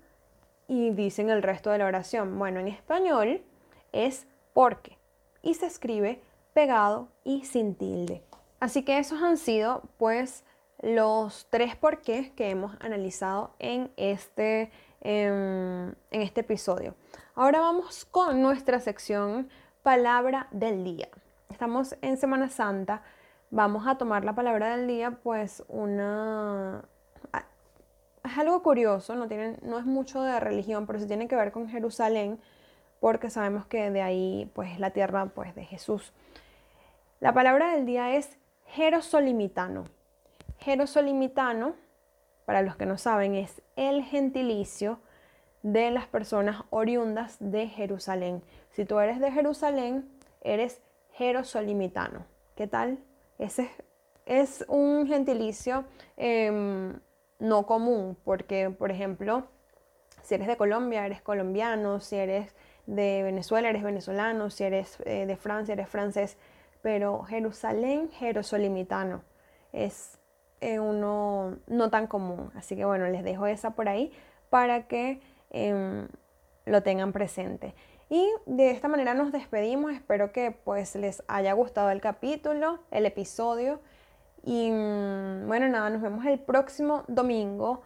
y 0.67 0.91
dicen 0.91 1.29
el 1.29 1.41
resto 1.41 1.71
de 1.71 1.79
la 1.79 1.85
oración. 1.85 2.37
Bueno, 2.37 2.59
en 2.59 2.67
español 2.67 3.41
es 3.91 4.27
porque 4.53 4.97
y 5.41 5.55
se 5.55 5.65
escribe 5.65 6.21
pegado 6.53 7.07
y 7.23 7.45
sin 7.45 7.75
tilde. 7.75 8.21
Así 8.59 8.83
que 8.83 8.99
esos 8.99 9.21
han 9.21 9.37
sido 9.37 9.81
pues 9.97 10.43
los 10.81 11.47
tres 11.49 11.75
porqués 11.75 12.31
que 12.31 12.49
hemos 12.49 12.75
analizado 12.79 13.51
en 13.59 13.91
este, 13.97 14.71
em, 15.01 15.93
en 16.11 16.21
este 16.21 16.41
episodio. 16.41 16.95
Ahora 17.35 17.59
vamos 17.59 18.05
con 18.05 18.41
nuestra 18.41 18.79
sección 18.79 19.49
palabra 19.83 20.47
del 20.51 20.83
día. 20.83 21.09
Estamos 21.49 21.95
en 22.01 22.17
Semana 22.17 22.49
Santa 22.49 23.01
vamos 23.51 23.85
a 23.85 23.97
tomar 23.97 24.25
la 24.25 24.33
palabra 24.33 24.75
del 24.75 24.87
día, 24.87 25.11
pues 25.11 25.63
una... 25.67 26.83
Es 28.23 28.37
algo 28.37 28.61
curioso, 28.63 29.15
no, 29.15 29.27
no 29.63 29.79
es 29.79 29.85
mucho 29.85 30.21
de 30.21 30.39
religión, 30.39 30.85
pero 30.85 30.99
sí 30.99 31.07
tiene 31.07 31.27
que 31.27 31.35
ver 31.35 31.51
con 31.51 31.67
Jerusalén, 31.67 32.39
porque 32.99 33.29
sabemos 33.29 33.65
que 33.65 33.89
de 33.89 34.01
ahí 34.01 34.49
pues 34.53 34.79
la 34.79 34.91
tierra 34.91 35.25
pues 35.25 35.53
de 35.55 35.65
Jesús. 35.65 36.13
La 37.19 37.33
palabra 37.33 37.71
del 37.75 37.85
día 37.85 38.15
es 38.15 38.37
Jerosolimitano. 38.67 39.85
Jerosolimitano, 40.59 41.73
para 42.51 42.63
los 42.63 42.75
que 42.75 42.85
no 42.85 42.97
saben, 42.97 43.35
es 43.35 43.61
el 43.77 44.03
gentilicio 44.03 44.99
de 45.63 45.89
las 45.89 46.05
personas 46.05 46.63
oriundas 46.69 47.37
de 47.39 47.69
Jerusalén. 47.69 48.43
Si 48.71 48.83
tú 48.83 48.99
eres 48.99 49.21
de 49.21 49.31
Jerusalén, 49.31 50.09
eres 50.41 50.81
jerosolimitano. 51.13 52.25
¿Qué 52.57 52.67
tal? 52.67 52.99
Ese 53.39 53.71
es 54.25 54.65
un 54.67 55.07
gentilicio 55.07 55.85
em, 56.17 56.99
no 57.39 57.65
común, 57.65 58.17
porque, 58.25 58.69
por 58.69 58.91
ejemplo, 58.91 59.47
si 60.21 60.35
eres 60.35 60.47
de 60.47 60.57
Colombia, 60.57 61.05
eres 61.05 61.21
colombiano, 61.21 62.01
si 62.01 62.17
eres 62.17 62.53
de 62.85 63.23
Venezuela, 63.23 63.69
eres 63.69 63.83
venezolano, 63.83 64.49
si 64.49 64.65
eres 64.65 64.97
eh, 65.05 65.25
de 65.25 65.37
Francia, 65.37 65.71
eres 65.71 65.87
francés, 65.87 66.37
pero 66.81 67.23
Jerusalén, 67.23 68.09
jerosolimitano, 68.11 69.23
es 69.71 70.19
uno 70.61 71.57
no 71.67 71.89
tan 71.89 72.07
común. 72.07 72.51
Así 72.55 72.75
que 72.75 72.85
bueno, 72.85 73.07
les 73.07 73.23
dejo 73.23 73.47
esa 73.47 73.71
por 73.71 73.89
ahí 73.89 74.11
para 74.49 74.87
que 74.87 75.21
em, 75.49 76.07
lo 76.65 76.83
tengan 76.83 77.11
presente. 77.11 77.73
Y 78.09 78.29
de 78.45 78.71
esta 78.71 78.87
manera 78.87 79.13
nos 79.13 79.31
despedimos. 79.31 79.93
Espero 79.93 80.31
que 80.31 80.51
pues 80.51 80.95
les 80.95 81.23
haya 81.27 81.53
gustado 81.53 81.89
el 81.91 82.01
capítulo, 82.01 82.79
el 82.91 83.05
episodio. 83.05 83.79
Y 84.43 84.69
mm, 84.69 85.47
bueno, 85.47 85.67
nada, 85.69 85.89
nos 85.89 86.01
vemos 86.01 86.25
el 86.25 86.39
próximo 86.39 87.03
domingo 87.07 87.81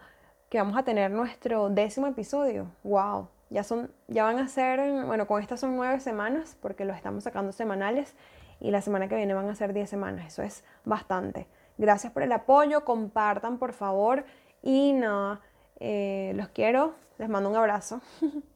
que 0.50 0.58
vamos 0.58 0.78
a 0.78 0.84
tener 0.84 1.12
nuestro 1.12 1.70
décimo 1.70 2.08
episodio. 2.08 2.72
¡Wow! 2.84 3.28
Ya, 3.50 3.64
son, 3.64 3.92
ya 4.08 4.24
van 4.24 4.40
a 4.40 4.48
ser, 4.48 5.06
bueno, 5.06 5.28
con 5.28 5.42
estas 5.42 5.60
son 5.60 5.76
nueve 5.76 6.00
semanas 6.00 6.58
porque 6.60 6.86
los 6.86 6.96
estamos 6.98 7.24
sacando 7.24 7.52
semanales 7.52 8.16
y 8.60 8.72
la 8.72 8.82
semana 8.82 9.08
que 9.08 9.16
viene 9.16 9.34
van 9.34 9.50
a 9.50 9.56
ser 9.56 9.74
diez 9.74 9.90
semanas. 9.90 10.26
Eso 10.28 10.42
es 10.42 10.64
bastante. 10.86 11.48
Gracias 11.78 12.14
por 12.14 12.24
el 12.24 12.32
apoyo, 12.32 12.86
compartan 12.86 13.58
por 13.58 13.74
favor 13.74 14.26
y 14.62 14.94
nada, 14.94 15.42
eh, 15.80 16.34
los 16.36 16.48
quiero, 16.50 16.96
les 17.18 17.30
mando 17.30 17.50
un 17.50 17.56
abrazo. 17.56 18.02